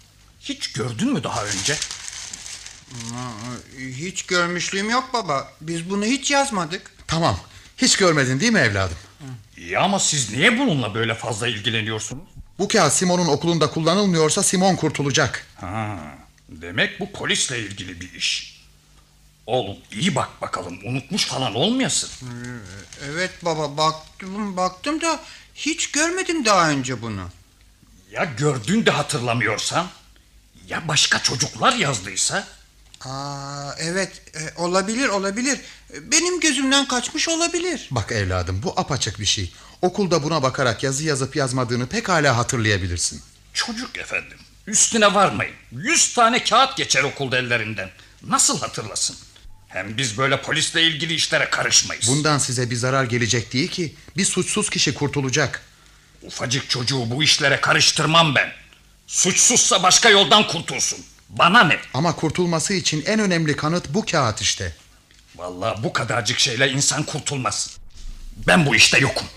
[0.41, 1.75] Hiç gördün mü daha önce?
[3.77, 5.51] Hiç görmüşlüğüm yok baba.
[5.61, 6.91] Biz bunu hiç yazmadık.
[7.07, 7.39] Tamam.
[7.77, 8.97] Hiç görmedin değil mi evladım?
[9.57, 12.23] İyi ama siz niye bununla böyle fazla ilgileniyorsunuz?
[12.59, 15.47] Bu kağıt Simon'un okulunda kullanılmıyorsa Simon kurtulacak.
[15.55, 15.97] Ha,
[16.49, 18.57] demek bu polisle ilgili bir iş.
[19.45, 22.09] Oğlum iyi bak bakalım unutmuş falan olmayasın.
[23.05, 25.19] Evet baba baktım baktım da
[25.55, 27.29] hiç görmedim daha önce bunu.
[28.11, 29.87] Ya gördün de hatırlamıyorsan?
[30.67, 32.47] Ya başka çocuklar yazdıysa?
[33.05, 35.59] Aa, evet e, olabilir olabilir.
[36.01, 37.87] Benim gözümden kaçmış olabilir.
[37.91, 39.53] Bak evladım bu apaçık bir şey.
[39.81, 43.21] Okulda buna bakarak yazı yazıp yazmadığını pekala hatırlayabilirsin.
[43.53, 44.37] Çocuk efendim.
[44.67, 45.53] Üstüne varmayın.
[45.71, 47.89] Yüz tane kağıt geçer okulda ellerinden.
[48.23, 49.15] Nasıl hatırlasın?
[49.67, 52.07] Hem biz böyle polisle ilgili işlere karışmayız.
[52.07, 53.95] Bundan size bir zarar gelecek değil ki.
[54.17, 55.61] Bir suçsuz kişi kurtulacak.
[56.23, 58.51] Ufacık çocuğu bu işlere karıştırmam ben.
[59.07, 60.99] Suçsuzsa başka yoldan kurtulsun.
[61.29, 61.77] Bana ne?
[61.93, 64.75] Ama kurtulması için en önemli kanıt bu kağıt işte.
[65.35, 67.77] Vallahi bu kadarcık şeyle insan kurtulmaz.
[68.47, 69.27] Ben bu işte yokum.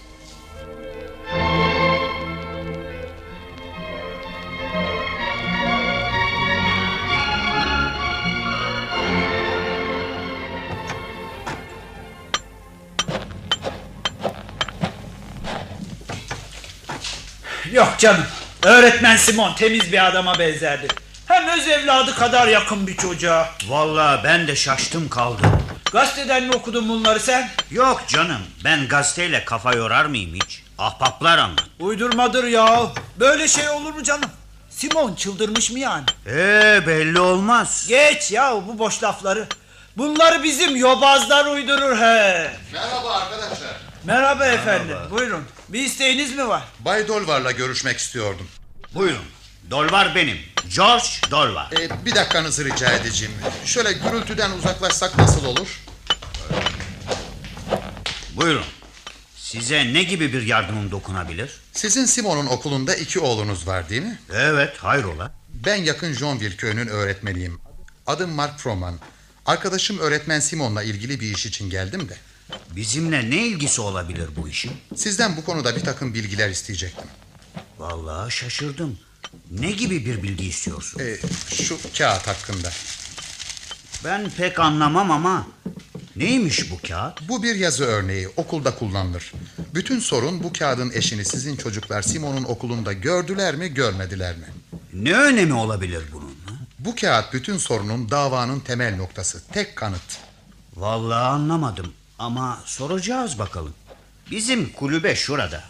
[17.73, 18.25] Yok canım.
[18.63, 20.87] Öğretmen Simon temiz bir adama benzerdi.
[21.31, 23.49] Hem öz evladı kadar yakın bir çocuğa.
[23.69, 25.63] Vallahi ben de şaştım kaldım.
[25.93, 27.51] Gazeteden mi okudun bunları sen?
[27.71, 30.63] Yok canım ben gazeteyle kafa yorar mıyım hiç?
[30.79, 31.65] Ahbaplar anlat.
[31.81, 32.87] Uydurmadır ya.
[33.21, 34.31] Böyle şey olur mu canım?
[34.71, 36.05] Simon çıldırmış mı yani?
[36.27, 37.87] Ee belli olmaz.
[37.89, 39.47] Geç ya bu boş lafları.
[39.97, 42.51] Bunları bizim yobazlar uydurur he.
[42.73, 43.77] Merhaba arkadaşlar.
[44.05, 44.97] Merhaba efendim.
[45.11, 45.45] Buyurun.
[45.69, 46.63] Bir isteğiniz mi var?
[46.81, 48.49] Bay Dolvar'la görüşmek istiyordum.
[48.95, 49.25] Buyurun.
[49.71, 50.39] Dolvar benim.
[50.77, 51.73] George Dolvar.
[51.73, 53.35] Ee, bir dakikanızı rica edeceğim.
[53.65, 55.81] Şöyle gürültüden uzaklaşsak nasıl olur?
[58.37, 58.65] Buyurun.
[59.37, 61.51] Size ne gibi bir yardımım dokunabilir?
[61.73, 64.19] Sizin Simon'un okulunda iki oğlunuz var değil mi?
[64.33, 65.33] Evet hayrola.
[65.49, 67.61] Ben yakın Johnville köyünün öğretmeniyim.
[68.07, 68.99] Adım Mark Froman.
[69.47, 72.17] Arkadaşım öğretmen Simon'la ilgili bir iş için geldim de.
[72.77, 74.73] Bizimle ne ilgisi olabilir bu işin?
[74.97, 77.07] Sizden bu konuda bir takım bilgiler isteyecektim.
[77.79, 78.99] Vallahi şaşırdım.
[79.51, 81.01] Ne gibi bir bilgi istiyorsun?
[81.01, 81.17] Ee,
[81.55, 82.71] şu kağıt hakkında.
[84.05, 85.47] Ben pek anlamam ama
[86.17, 87.29] neymiş bu kağıt?
[87.29, 89.33] Bu bir yazı örneği okulda kullanılır.
[89.75, 94.47] Bütün sorun bu kağıdın eşini sizin çocuklar Simon'un okulunda gördüler mi görmediler mi?
[94.93, 96.35] Ne önemi olabilir bunun?
[96.79, 99.43] Bu kağıt bütün sorunun davanın temel noktası.
[99.53, 100.19] Tek kanıt.
[100.77, 103.75] Vallahi anlamadım ama soracağız bakalım.
[104.31, 105.65] Bizim kulübe şurada.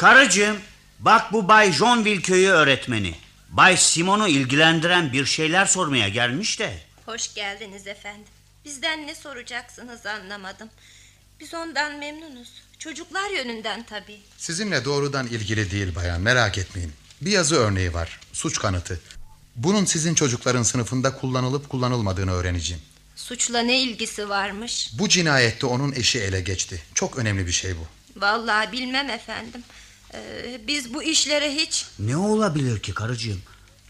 [0.00, 0.56] Karıcığım
[0.98, 3.14] bak bu Bay Johnville köyü öğretmeni.
[3.50, 6.78] Bay Simon'u ilgilendiren bir şeyler sormaya gelmiş de.
[7.06, 8.24] Hoş geldiniz efendim.
[8.64, 10.68] Bizden ne soracaksınız anlamadım.
[11.40, 12.48] Biz ondan memnunuz.
[12.78, 14.20] Çocuklar yönünden tabii.
[14.38, 16.92] Sizinle doğrudan ilgili değil bayan merak etmeyin.
[17.20, 18.20] Bir yazı örneği var.
[18.32, 19.00] Suç kanıtı.
[19.56, 22.82] Bunun sizin çocukların sınıfında kullanılıp kullanılmadığını öğreneceğim.
[23.16, 24.90] Suçla ne ilgisi varmış?
[24.92, 26.82] Bu cinayette onun eşi ele geçti.
[26.94, 27.86] Çok önemli bir şey bu.
[28.16, 29.62] Vallahi bilmem efendim.
[30.14, 31.86] Ee, biz bu işlere hiç...
[31.98, 33.42] Ne olabilir ki karıcığım?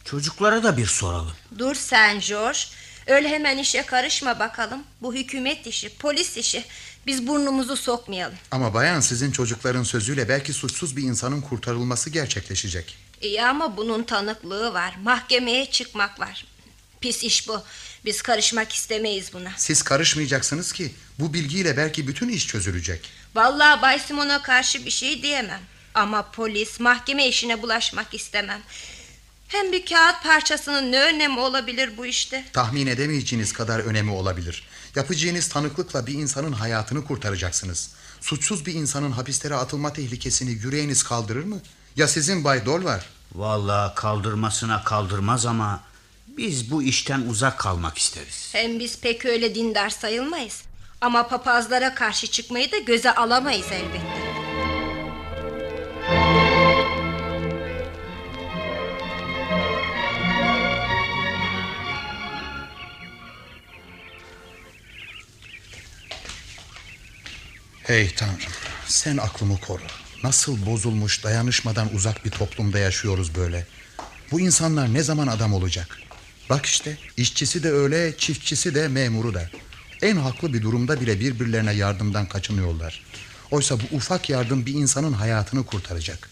[0.04, 1.32] Çocuklara da bir soralım.
[1.58, 2.58] Dur sen George.
[3.06, 4.82] Öyle hemen işe karışma bakalım.
[5.02, 6.64] Bu hükümet işi, polis işi.
[7.06, 8.36] Biz burnumuzu sokmayalım.
[8.50, 12.98] Ama bayan sizin çocukların sözüyle belki suçsuz bir insanın kurtarılması gerçekleşecek.
[13.20, 14.96] İyi ama bunun tanıklığı var.
[15.02, 16.46] Mahkemeye çıkmak var.
[17.00, 17.62] Pis iş bu.
[18.04, 19.52] Biz karışmak istemeyiz buna.
[19.56, 23.10] Siz karışmayacaksınız ki bu bilgiyle belki bütün iş çözülecek.
[23.34, 25.60] Vallahi Bay Simon'a karşı bir şey diyemem.
[25.94, 28.60] Ama polis mahkeme işine bulaşmak istemem.
[29.48, 32.44] Hem bir kağıt parçasının ne önemi olabilir bu işte?
[32.52, 34.68] Tahmin edemeyeceğiniz kadar önemi olabilir.
[34.96, 37.90] Yapacağınız tanıklıkla bir insanın hayatını kurtaracaksınız.
[38.20, 41.60] Suçsuz bir insanın hapislere atılma tehlikesini yüreğiniz kaldırır mı?
[41.96, 43.06] Ya sizin Bay Dol var?
[43.34, 45.80] Vallahi kaldırmasına kaldırmaz ama
[46.26, 48.48] biz bu işten uzak kalmak isteriz.
[48.52, 50.62] Hem biz pek öyle dindar sayılmayız.
[51.00, 54.49] Ama papazlara karşı çıkmayı da göze alamayız elbette.
[67.90, 68.52] Hey Tanrım
[68.86, 69.82] sen aklımı koru.
[70.24, 73.66] Nasıl bozulmuş dayanışmadan uzak bir toplumda yaşıyoruz böyle.
[74.32, 75.98] Bu insanlar ne zaman adam olacak?
[76.50, 79.50] Bak işte işçisi de öyle çiftçisi de memuru da.
[80.02, 83.02] En haklı bir durumda bile birbirlerine yardımdan kaçınıyorlar.
[83.50, 86.30] Oysa bu ufak yardım bir insanın hayatını kurtaracak.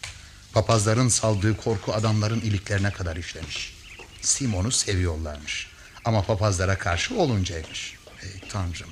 [0.52, 3.74] Papazların saldığı korku adamların iliklerine kadar işlemiş.
[4.20, 5.66] Simon'u seviyorlarmış.
[6.04, 7.94] Ama papazlara karşı oluncaymış.
[8.22, 8.90] Ey tanrım.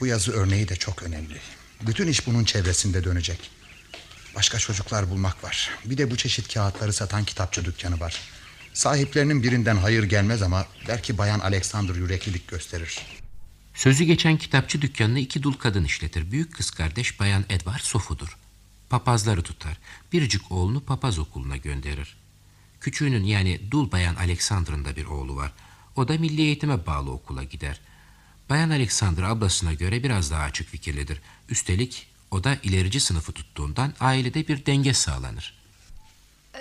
[0.00, 1.40] Bu yazı örneği de çok önemli.
[1.86, 3.50] Bütün iş bunun çevresinde dönecek.
[4.36, 5.70] Başka çocuklar bulmak var.
[5.84, 8.20] Bir de bu çeşit kağıtları satan kitapçı dükkanı var.
[8.74, 12.98] Sahiplerinin birinden hayır gelmez ama belki Bayan Alexander yüreklilik gösterir.
[13.78, 16.30] Sözü geçen kitapçı dükkanını iki dul kadın işletir.
[16.32, 18.38] Büyük kız kardeş Bayan Edward Sofu'dur.
[18.90, 19.78] Papazları tutar.
[20.12, 22.16] Biricik oğlunu papaz okuluna gönderir.
[22.80, 25.52] Küçüğünün yani dul Bayan Alexander'ın da bir oğlu var.
[25.96, 27.80] O da milli eğitime bağlı okula gider.
[28.50, 31.20] Bayan Alexander ablasına göre biraz daha açık fikirlidir.
[31.48, 35.57] Üstelik o da ilerici sınıfı tuttuğundan ailede bir denge sağlanır.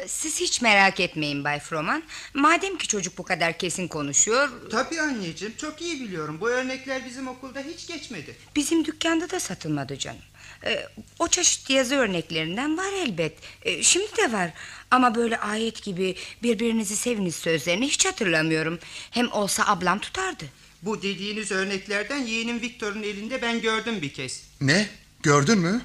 [0.08, 2.04] Siz hiç merak etmeyin Bay Froman.
[2.34, 4.50] Madem ki çocuk bu kadar kesin konuşuyor...
[4.72, 6.38] Tabii anneciğim çok iyi biliyorum.
[6.42, 8.36] Bu örnekler bizim okulda hiç geçmedi.
[8.56, 10.22] Bizim dükkanda da satılmadı canım.
[10.66, 10.88] Ee,
[11.20, 13.38] o çeşit yazı örneklerinden var elbet.
[13.62, 14.54] Ee, şimdi de var.
[14.92, 18.80] Ama böyle ayet gibi birbirinizi seviniz sözlerini hiç hatırlamıyorum.
[19.12, 20.44] Hem olsa ablam tutardı.
[20.82, 24.44] Bu dediğiniz örneklerden yeğenim Victor'un elinde ben gördüm bir kez.
[24.62, 24.88] Ne?
[25.24, 25.82] Gördün mü?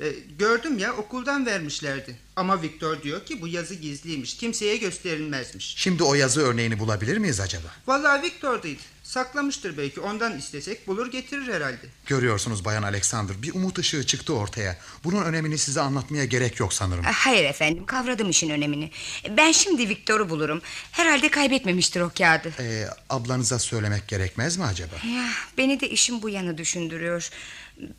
[0.00, 2.16] Ee, gördüm ya okuldan vermişlerdi.
[2.36, 4.36] Ama Victor diyor ki bu yazı gizliymiş.
[4.36, 5.74] Kimseye gösterilmezmiş.
[5.78, 7.68] Şimdi o yazı örneğini bulabilir miyiz acaba?
[7.86, 8.80] Vallahi Victor'daydı.
[9.08, 10.00] Saklamıştır belki.
[10.00, 11.86] Ondan istesek bulur getirir herhalde.
[12.06, 14.78] Görüyorsunuz Bayan Alexander bir umut ışığı çıktı ortaya.
[15.04, 17.04] Bunun önemini size anlatmaya gerek yok sanırım.
[17.08, 18.90] Ah, Hayır efendim kavradım işin önemini.
[19.36, 20.62] Ben şimdi Victor'u bulurum.
[20.92, 22.52] Herhalde kaybetmemiştir o kağıdı.
[22.60, 24.94] Ee, ablanıza söylemek gerekmez mi acaba?
[24.94, 25.28] Ya,
[25.58, 27.28] beni de işin bu yanı düşündürüyor.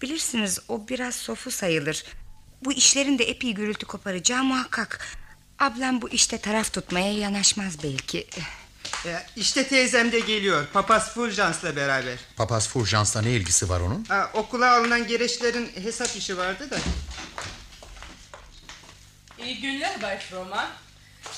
[0.02, 2.04] Bilirsiniz o biraz sofu sayılır.
[2.66, 5.18] Bu işlerin de epey gürültü koparacağı muhakkak.
[5.60, 8.28] Ablam bu işte taraf tutmaya yanaşmaz belki.
[9.06, 10.66] Ee, işte teyzem de geliyor.
[10.74, 12.18] Papaz Fuljans'la beraber.
[12.36, 14.06] Papaz Fuljans'la ne ilgisi var onun?
[14.10, 16.78] Ha, okula alınan gereçlerin hesap işi vardı da.
[19.44, 20.68] İyi günler Bay Roman.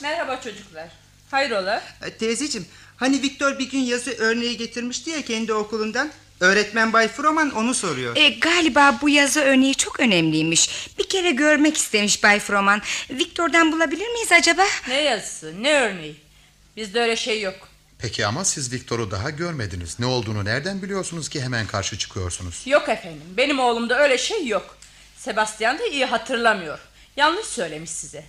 [0.02, 0.90] Merhaba çocuklar.
[1.32, 1.84] Hayrola?
[2.02, 6.12] Ee, teyzeciğim hani Victor bir gün yazı örneği getirmişti ya kendi okulundan.
[6.40, 8.16] Öğretmen Bay Froman onu soruyor.
[8.16, 10.90] E, galiba bu yazı örneği çok önemliymiş.
[11.00, 12.82] Bir kere görmek istemiş Bay Froman.
[13.10, 14.64] Victor'dan bulabilir miyiz acaba?
[14.88, 16.31] Ne yazısı ne örneği?
[16.78, 17.56] Bizde öyle şey yok.
[18.00, 20.00] Peki ama siz Victor'u daha görmediniz.
[20.00, 22.62] Ne olduğunu nereden biliyorsunuz ki hemen karşı çıkıyorsunuz?
[22.66, 24.78] Yok efendim benim oğlumda öyle şey yok.
[25.18, 26.80] Sebastian da iyi hatırlamıyor.
[27.18, 28.24] Yanlış söylemiş size.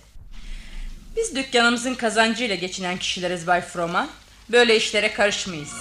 [1.17, 4.09] Biz dükkanımızın kazancıyla geçinen kişileriz Bay Froman.
[4.49, 5.73] Böyle işlere karışmayız.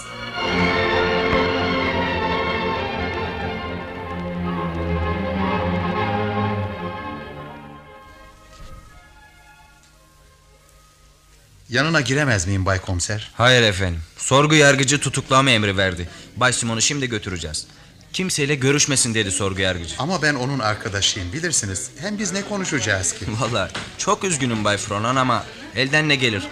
[11.72, 13.30] Yanına giremez miyim Bay Komiser?
[13.34, 14.00] Hayır efendim.
[14.16, 16.08] Sorgu yargıcı tutuklama emri verdi.
[16.36, 17.66] Bay Simon'u şimdi götüreceğiz.
[18.12, 19.94] Kimseyle görüşmesin dedi sorgu yargıcı.
[19.98, 21.90] Ama ben onun arkadaşıyım bilirsiniz.
[21.98, 23.26] Hem biz ne konuşacağız ki?
[23.40, 25.44] Vallahi çok üzgünüm Bay Fronan ama
[25.76, 26.42] elden ne gelir?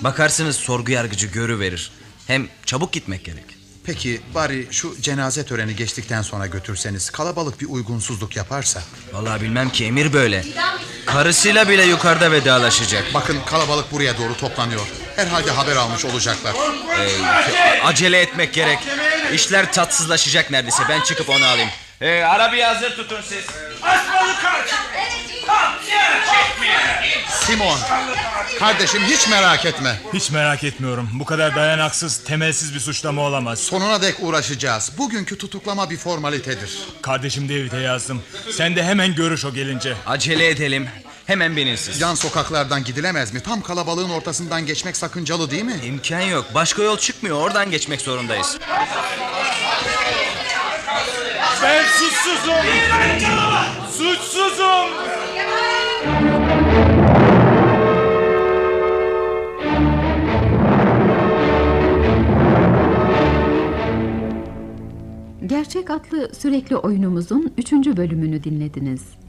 [0.00, 1.90] Bakarsınız sorgu yargıcı görü verir.
[2.26, 3.57] Hem çabuk gitmek gerek.
[3.88, 8.82] Peki bari şu cenaze töreni geçtikten sonra götürseniz kalabalık bir uygunsuzluk yaparsa.
[9.12, 10.44] Vallahi bilmem ki emir böyle.
[11.06, 13.04] Karısıyla bile yukarıda vedalaşacak.
[13.14, 14.86] Bakın kalabalık buraya doğru toplanıyor.
[15.16, 16.54] Herhalde haber almış olacaklar.
[16.98, 18.78] Ee, acele etmek gerek.
[19.34, 20.82] İşler tatsızlaşacak neredeyse.
[20.88, 21.70] Ben çıkıp onu alayım.
[22.00, 23.44] Ee, arabayı hazır tutun siz.
[23.82, 24.70] Asmalı kaç!
[27.28, 27.78] Simon,
[28.58, 30.00] kardeşim hiç merak etme.
[30.14, 31.10] Hiç merak etmiyorum.
[31.12, 33.58] Bu kadar dayanaksız, temelsiz bir suçlama olamaz.
[33.58, 34.92] Sonuna dek uğraşacağız.
[34.98, 36.78] Bugünkü tutuklama bir formalitedir.
[37.02, 38.22] Kardeşim David'e yazdım.
[38.50, 39.94] Sen de hemen görüş o gelince.
[40.06, 40.88] Acele edelim.
[41.26, 42.00] Hemen binin siz.
[42.00, 43.40] Yan sokaklardan gidilemez mi?
[43.40, 45.76] Tam kalabalığın ortasından geçmek sakıncalı değil mi?
[45.84, 46.46] İmkan yok.
[46.54, 47.40] Başka yol çıkmıyor.
[47.40, 48.58] Oradan geçmek zorundayız.
[51.62, 52.66] Ben suçsuzum!
[53.98, 55.17] Suçsuzum!
[65.46, 67.72] Gerçek adlı sürekli oyunumuzun 3.
[67.72, 69.27] bölümünü dinlediniz.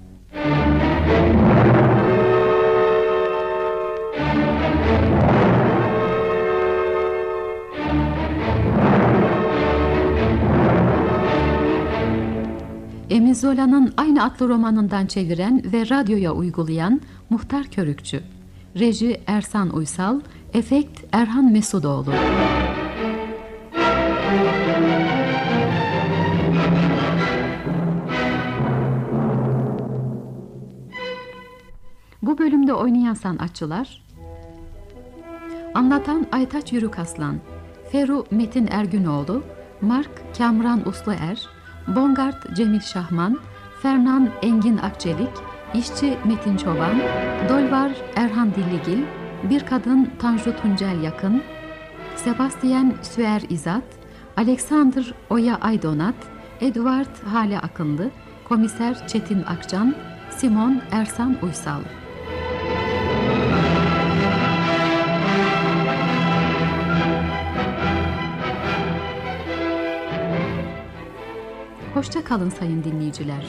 [13.30, 18.24] Emil Zola'nın aynı adlı romanından çeviren ve radyoya uygulayan Muhtar Körükçü.
[18.80, 20.22] Reji Ersan Uysal,
[20.54, 22.12] efekt Erhan Mesudoğlu.
[32.22, 34.06] Bu bölümde oynayan sanatçılar
[35.74, 37.36] Anlatan Aytaç Yürük Aslan
[37.92, 39.44] Feru Metin Ergünoğlu
[39.82, 41.59] Mark Kamran Usluer
[41.96, 43.40] Bongard Cemil Şahman
[43.82, 45.30] Fernan Engin Akçelik
[45.74, 47.00] işçi Metin Çoban,
[47.50, 49.04] Dolvar Erhan Dilligil,
[49.44, 51.44] bir kadın Tanju Tuncel Yakın,
[52.16, 53.84] Sebastian Süer İzat,
[54.38, 56.16] Alexander Oya Aydonat,
[56.62, 58.10] Edward Hale Akınlı,
[58.50, 59.96] Komiser Çetin Akcan,
[60.30, 61.82] Simon Ersan Uysal.
[72.00, 73.46] Hoşça kalın sayın dinleyiciler.